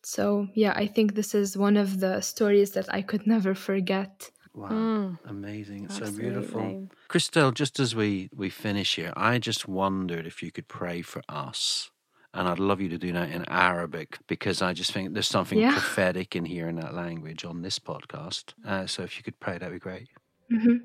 So, 0.03 0.47
yeah, 0.53 0.73
I 0.75 0.85
think 0.87 1.15
this 1.15 1.33
is 1.33 1.57
one 1.57 1.77
of 1.77 1.99
the 1.99 2.21
stories 2.21 2.71
that 2.71 2.93
I 2.93 3.01
could 3.01 3.25
never 3.25 3.55
forget. 3.55 4.29
Wow, 4.53 4.69
mm, 4.69 5.19
amazing. 5.25 5.85
It's 5.85 6.01
absolutely. 6.01 6.47
so 6.47 6.57
beautiful. 6.57 6.89
Christelle, 7.09 7.53
just 7.53 7.79
as 7.79 7.95
we, 7.95 8.29
we 8.33 8.49
finish 8.49 8.95
here, 8.95 9.13
I 9.17 9.39
just 9.39 9.67
wondered 9.67 10.27
if 10.27 10.43
you 10.43 10.51
could 10.51 10.67
pray 10.67 11.01
for 11.01 11.21
us 11.27 11.89
and 12.34 12.48
I'd 12.48 12.58
love 12.58 12.80
you 12.80 12.88
to 12.90 12.98
do 12.98 13.12
that 13.12 13.30
in 13.30 13.44
Arabic 13.48 14.18
because 14.28 14.62
I 14.62 14.72
just 14.72 14.92
think 14.92 15.14
there's 15.14 15.28
something 15.28 15.58
yeah. 15.58 15.72
prophetic 15.72 16.36
in 16.36 16.44
hearing 16.44 16.76
that 16.76 16.94
language 16.94 17.44
on 17.44 17.62
this 17.62 17.78
podcast. 17.78 18.54
Uh, 18.64 18.86
so 18.86 19.02
if 19.02 19.16
you 19.16 19.22
could 19.24 19.38
pray, 19.40 19.58
that'd 19.58 19.72
be 19.72 19.80
great. 19.80 20.08
Mm-hmm. 20.52 20.76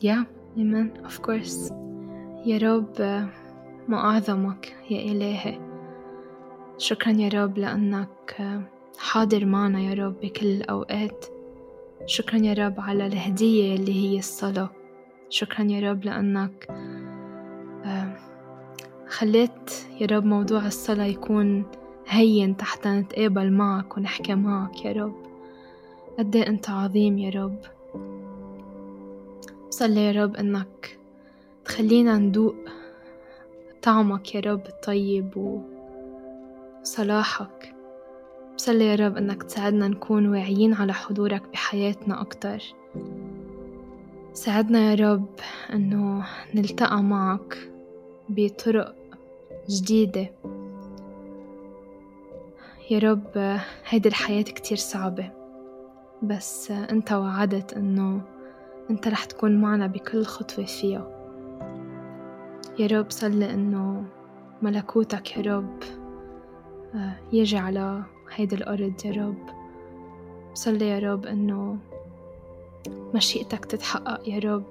Yeah, 0.00 0.24
amen. 0.58 1.00
Of 1.04 1.22
course. 1.22 1.70
يا 2.46 2.58
رب 2.58 3.00
ما 3.88 3.98
أعظمك 3.98 4.76
يا 4.90 5.12
إلهي 5.12 5.60
شكرا 6.78 7.12
يا 7.12 7.28
رب 7.28 7.58
لأنك 7.58 8.58
حاضر 8.98 9.44
معنا 9.44 9.80
يا 9.80 9.94
رب 9.94 10.20
بكل 10.20 10.46
الأوقات 10.46 11.24
شكرا 12.06 12.38
يا 12.38 12.52
رب 12.52 12.80
على 12.80 13.06
الهدية 13.06 13.74
اللي 13.76 13.92
هي 13.92 14.18
الصلاة 14.18 14.70
شكرا 15.28 15.64
يا 15.64 15.90
رب 15.90 16.04
لأنك 16.04 16.68
خليت 19.13 19.71
يا 20.01 20.07
رب 20.07 20.25
موضوع 20.25 20.67
الصلاة 20.67 21.05
يكون 21.05 21.63
هين 22.07 22.57
تحت 22.57 22.87
نتقابل 22.87 23.51
معك 23.51 23.97
ونحكي 23.97 24.35
معك 24.35 24.85
يا 24.85 24.91
رب. 24.91 25.15
قد 26.19 26.35
إيه 26.35 26.47
أنت 26.47 26.69
عظيم 26.69 27.17
يا 27.17 27.29
رب. 27.29 27.57
صلي 29.69 30.05
يا 30.05 30.23
رب 30.23 30.35
إنك 30.35 30.97
تخلينا 31.65 32.17
ندوق 32.17 32.55
طعمك 33.81 34.35
يا 34.35 34.39
رب 34.39 34.61
الطيب 34.67 35.57
وصلاحك. 36.81 37.75
بصلي 38.55 38.85
يا 38.85 38.95
رب 38.95 39.17
إنك 39.17 39.43
تساعدنا 39.43 39.87
نكون 39.87 40.29
واعيين 40.29 40.73
على 40.73 40.93
حضورك 40.93 41.43
بحياتنا 41.53 42.21
أكتر. 42.21 42.63
ساعدنا 44.33 44.91
يا 44.91 44.95
رب 44.95 45.29
إنه 45.73 46.25
نلتقى 46.55 47.03
معك 47.03 47.69
بطرق 48.29 49.02
جديدة. 49.69 50.29
يا 52.91 52.99
رب 52.99 53.59
هيدي 53.89 54.09
الحياة 54.09 54.41
كتير 54.41 54.77
صعبة 54.77 55.31
بس 56.23 56.71
أنت 56.71 57.11
وعدت 57.11 57.73
إنه 57.73 58.21
أنت 58.89 59.07
رح 59.07 59.25
تكون 59.25 59.61
معنا 59.61 59.87
بكل 59.87 60.25
خطوة 60.25 60.65
فيها. 60.65 61.07
يا 62.79 62.87
رب 62.87 63.11
صلي 63.11 63.53
إنه 63.53 64.05
ملكوتك 64.61 65.37
يا 65.37 65.41
رب 65.41 65.79
يجي 67.33 67.57
على 67.57 68.03
هيدي 68.35 68.55
الأرض 68.55 68.93
يا 69.05 69.11
رب. 69.11 69.49
بصلي 70.51 70.89
يا 70.89 70.99
رب 70.99 71.25
إنه 71.25 71.77
مشيئتك 73.15 73.65
تتحقق 73.65 74.29
يا 74.29 74.39
رب 74.39 74.63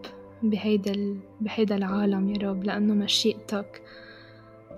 بهيدا 0.43 1.77
العالم 1.77 2.29
يا 2.29 2.49
رب 2.49 2.65
لأنه 2.65 2.95
مشيئتك 2.95 3.83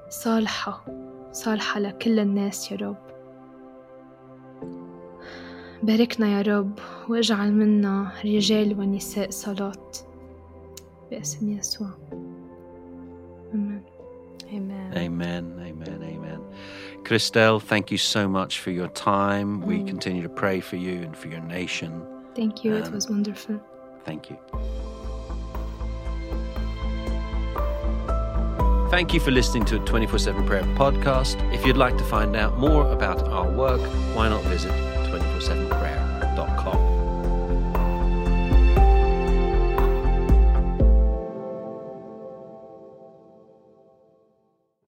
صالحة 0.09 0.85
صالحة 1.31 1.79
لكل 1.79 2.19
الناس 2.19 2.71
يا 2.71 2.77
رب 2.77 2.97
باركنا 5.83 6.27
يا 6.27 6.41
رب 6.41 6.79
واجعل 7.09 7.51
منا 7.53 8.11
رجال 8.25 8.79
ونساء 8.79 9.29
صلاة 9.29 9.91
باسم 11.11 11.49
يسوع 11.51 11.89
Amen. 14.51 14.91
Amen, 14.97 15.45
amen, 15.69 16.01
amen. 16.13 16.41
Christelle, 17.03 17.59
thank 17.61 17.91
you 17.91 17.97
so 17.99 18.27
much 18.27 18.59
for 18.63 18.71
your 18.71 18.87
time. 18.87 19.61
We 19.61 19.75
Mm. 19.79 19.87
continue 19.87 20.23
to 20.23 20.33
pray 20.43 20.59
for 20.59 20.75
you 20.75 20.95
and 21.05 21.15
for 21.15 21.27
your 21.33 21.43
nation. 21.59 21.91
Thank 22.35 22.63
you, 22.63 22.71
it 22.79 22.87
Um, 22.87 22.93
was 22.95 23.05
wonderful. 23.09 23.59
Thank 24.05 24.21
you. 24.31 24.37
Thank 28.90 29.12
you 29.12 29.20
for 29.20 29.30
listening 29.30 29.64
to 29.66 29.76
a 29.76 29.84
24 29.84 30.18
7 30.18 30.46
Prayer 30.46 30.62
podcast. 30.76 31.40
If 31.52 31.66
you'd 31.66 31.76
like 31.76 31.98
to 31.98 32.04
find 32.04 32.36
out 32.36 32.58
more 32.58 32.90
about 32.92 33.26
our 33.28 33.48
work, 33.48 33.80
why 34.14 34.28
not 34.28 34.42
visit 34.44 34.70
247prayer.com. 35.10 36.83